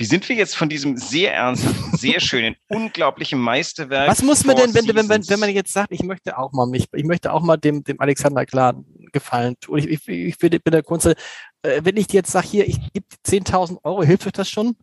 wie 0.00 0.06
sind 0.06 0.26
wir 0.30 0.34
jetzt 0.34 0.56
von 0.56 0.70
diesem 0.70 0.96
sehr 0.96 1.34
ernsten, 1.34 1.74
sehr 1.94 2.20
schönen, 2.20 2.56
unglaublichen 2.68 3.38
Meisterwerk? 3.38 4.08
Was 4.08 4.22
muss 4.22 4.46
man 4.46 4.56
denn, 4.56 4.72
wenn, 4.72 4.88
wenn, 4.88 5.08
wenn, 5.10 5.28
wenn 5.28 5.40
man 5.40 5.50
jetzt 5.50 5.74
sagt, 5.74 5.92
ich 5.92 6.02
möchte 6.02 6.38
auch 6.38 6.52
mal 6.52 6.66
mich, 6.66 6.86
ich 6.94 7.04
möchte 7.04 7.30
auch 7.30 7.42
mal 7.42 7.58
dem, 7.58 7.84
dem 7.84 8.00
Alexander 8.00 8.46
Klar 8.46 8.82
gefallen 9.12 9.56
tun. 9.60 9.78
Ich, 9.78 10.08
ich, 10.08 10.08
ich 10.08 10.38
bin 10.38 10.60
der 10.64 10.82
Kunst, 10.82 11.04
äh, 11.04 11.14
wenn 11.62 11.98
ich 11.98 12.10
jetzt 12.14 12.32
sage, 12.32 12.48
hier, 12.48 12.66
ich 12.66 12.78
gebe 12.94 13.04
10.000 13.26 13.84
Euro, 13.84 14.02
hilft 14.02 14.26
euch 14.26 14.32
das 14.32 14.48
schon? 14.48 14.74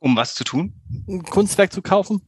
Um 0.00 0.16
was 0.16 0.34
zu 0.34 0.42
tun? 0.42 0.74
Ein 1.08 1.22
Kunstwerk 1.22 1.72
zu 1.72 1.80
kaufen? 1.80 2.20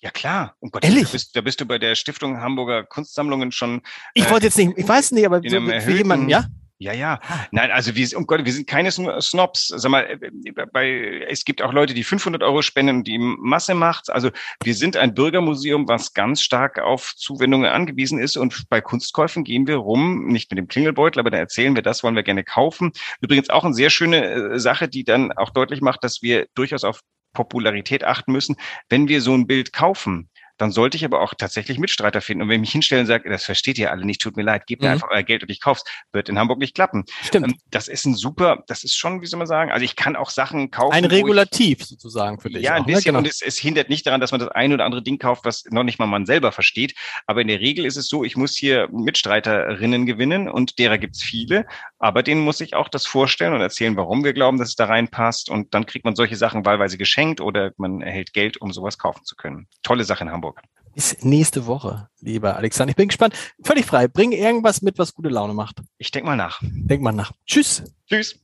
Ja 0.00 0.10
klar. 0.10 0.54
Um 0.60 0.70
Gott, 0.70 0.84
Ehrlich? 0.84 1.06
Da 1.06 1.10
bist, 1.10 1.36
da 1.36 1.40
bist 1.40 1.60
du 1.60 1.66
bei 1.66 1.78
der 1.78 1.96
Stiftung 1.96 2.40
Hamburger 2.40 2.84
Kunstsammlungen 2.84 3.50
schon. 3.50 3.82
Ich 4.14 4.26
äh, 4.26 4.30
wollte 4.30 4.46
jetzt 4.46 4.58
nicht, 4.58 4.74
ich 4.76 4.86
weiß 4.86 5.10
nicht, 5.10 5.26
aber 5.26 5.40
so, 5.44 5.60
für 5.60 5.92
jemanden, 5.92 6.28
ja? 6.28 6.46
Ja, 6.82 6.92
ja. 6.92 7.20
Nein, 7.52 7.70
also 7.70 7.94
wir, 7.94 8.08
um 8.16 8.26
Gott, 8.26 8.44
wir 8.44 8.52
sind 8.52 8.66
keine 8.66 8.90
Snobs. 8.90 9.68
Sag 9.68 9.88
mal, 9.88 10.02
äh, 10.02 10.66
bei, 10.72 11.24
es 11.28 11.44
gibt 11.44 11.62
auch 11.62 11.72
Leute, 11.72 11.94
die 11.94 12.02
500 12.02 12.42
Euro 12.42 12.60
spenden 12.60 12.96
und 12.96 13.06
die 13.06 13.18
Masse 13.18 13.74
macht. 13.74 14.10
Also 14.10 14.30
wir 14.64 14.74
sind 14.74 14.96
ein 14.96 15.14
Bürgermuseum, 15.14 15.86
was 15.86 16.12
ganz 16.12 16.42
stark 16.42 16.80
auf 16.80 17.14
Zuwendungen 17.14 17.70
angewiesen 17.70 18.18
ist. 18.18 18.36
Und 18.36 18.68
bei 18.68 18.80
Kunstkäufen 18.80 19.44
gehen 19.44 19.68
wir 19.68 19.76
rum, 19.76 20.26
nicht 20.26 20.50
mit 20.50 20.58
dem 20.58 20.66
Klingelbeutel, 20.66 21.20
aber 21.20 21.30
da 21.30 21.38
erzählen 21.38 21.76
wir, 21.76 21.82
das 21.82 22.02
wollen 22.02 22.16
wir 22.16 22.24
gerne 22.24 22.42
kaufen. 22.42 22.90
Übrigens 23.20 23.48
auch 23.48 23.64
eine 23.64 23.74
sehr 23.74 23.90
schöne 23.90 24.24
äh, 24.24 24.58
Sache, 24.58 24.88
die 24.88 25.04
dann 25.04 25.30
auch 25.30 25.50
deutlich 25.50 25.82
macht, 25.82 26.02
dass 26.02 26.20
wir 26.20 26.46
durchaus 26.56 26.82
auf 26.82 27.00
Popularität 27.32 28.02
achten 28.02 28.32
müssen. 28.32 28.56
Wenn 28.88 29.06
wir 29.06 29.20
so 29.20 29.34
ein 29.34 29.46
Bild 29.46 29.72
kaufen, 29.72 30.28
dann 30.58 30.70
sollte 30.70 30.96
ich 30.96 31.04
aber 31.04 31.20
auch 31.20 31.34
tatsächlich 31.34 31.78
Mitstreiter 31.78 32.20
finden. 32.20 32.42
Und 32.42 32.48
wenn 32.48 32.56
ich 32.56 32.60
mich 32.60 32.72
hinstelle 32.72 33.00
und 33.00 33.06
sage, 33.06 33.28
das 33.28 33.44
versteht 33.44 33.78
ihr 33.78 33.90
alle 33.90 34.04
nicht, 34.04 34.20
tut 34.20 34.36
mir 34.36 34.42
leid, 34.42 34.66
gebt 34.66 34.82
mir 34.82 34.88
mhm. 34.88 34.94
einfach 34.94 35.08
euer 35.10 35.22
Geld 35.22 35.42
und 35.42 35.50
ich 35.50 35.60
kauf's, 35.60 35.84
wird 36.12 36.28
in 36.28 36.38
Hamburg 36.38 36.58
nicht 36.58 36.74
klappen. 36.74 37.04
Stimmt. 37.22 37.48
Ähm, 37.48 37.58
das 37.70 37.88
ist 37.88 38.06
ein 38.06 38.14
super, 38.14 38.62
das 38.66 38.84
ist 38.84 38.96
schon, 38.96 39.22
wie 39.22 39.26
soll 39.26 39.38
man 39.38 39.46
sagen, 39.46 39.70
also 39.70 39.84
ich 39.84 39.96
kann 39.96 40.16
auch 40.16 40.30
Sachen 40.30 40.70
kaufen. 40.70 40.94
Ein 40.94 41.04
Regulativ 41.04 41.80
ich, 41.80 41.86
sozusagen 41.86 42.40
für 42.40 42.50
dich. 42.50 42.62
Ja, 42.62 42.74
ein 42.74 42.82
auch, 42.82 42.86
ne? 42.86 42.94
bisschen. 42.94 43.10
Genau. 43.10 43.18
Und 43.18 43.26
es, 43.26 43.42
es 43.42 43.58
hindert 43.58 43.88
nicht 43.88 44.06
daran, 44.06 44.20
dass 44.20 44.30
man 44.30 44.40
das 44.40 44.50
ein 44.50 44.72
oder 44.72 44.84
andere 44.84 45.02
Ding 45.02 45.18
kauft, 45.18 45.44
was 45.44 45.64
noch 45.70 45.84
nicht 45.84 45.98
mal 45.98 46.06
man 46.06 46.26
selber 46.26 46.52
versteht. 46.52 46.94
Aber 47.26 47.40
in 47.40 47.48
der 47.48 47.60
Regel 47.60 47.84
ist 47.84 47.96
es 47.96 48.08
so, 48.08 48.24
ich 48.24 48.36
muss 48.36 48.56
hier 48.56 48.88
Mitstreiterinnen 48.92 50.06
gewinnen 50.06 50.48
und 50.48 50.78
derer 50.78 50.98
gibt's 50.98 51.22
viele. 51.22 51.66
Aber 51.98 52.22
denen 52.22 52.42
muss 52.42 52.60
ich 52.60 52.74
auch 52.74 52.88
das 52.88 53.06
vorstellen 53.06 53.54
und 53.54 53.60
erzählen, 53.60 53.96
warum 53.96 54.24
wir 54.24 54.32
glauben, 54.32 54.58
dass 54.58 54.68
es 54.68 54.76
da 54.76 54.86
reinpasst. 54.86 55.50
Und 55.50 55.74
dann 55.74 55.86
kriegt 55.86 56.04
man 56.04 56.14
solche 56.14 56.36
Sachen 56.36 56.64
wahlweise 56.64 56.98
geschenkt 56.98 57.40
oder 57.40 57.72
man 57.76 58.02
erhält 58.02 58.32
Geld, 58.32 58.60
um 58.60 58.72
sowas 58.72 58.98
kaufen 58.98 59.24
zu 59.24 59.36
können. 59.36 59.66
Tolle 59.82 60.04
Sache 60.04 60.24
in 60.24 60.30
Hamburg 60.42 60.62
bis 60.94 61.22
nächste 61.22 61.66
Woche, 61.66 62.08
lieber 62.20 62.56
Alexander. 62.56 62.90
Ich 62.90 62.96
bin 62.96 63.08
gespannt. 63.08 63.34
Völlig 63.62 63.86
frei. 63.86 64.08
Bring 64.08 64.32
irgendwas 64.32 64.82
mit, 64.82 64.98
was 64.98 65.14
gute 65.14 65.30
Laune 65.30 65.54
macht. 65.54 65.80
Ich 65.96 66.10
denk 66.10 66.26
mal 66.26 66.36
nach. 66.36 66.60
Denk 66.62 67.00
mal 67.02 67.12
nach. 67.12 67.32
Tschüss. 67.46 67.82
Tschüss. 68.06 68.38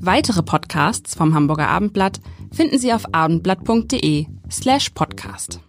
Weitere 0.00 0.42
Podcasts 0.42 1.16
vom 1.16 1.34
Hamburger 1.34 1.68
Abendblatt 1.68 2.20
finden 2.52 2.78
Sie 2.78 2.92
auf 2.92 3.12
abendblatt.de 3.12 4.26
slash 4.50 4.90
podcast. 4.90 5.60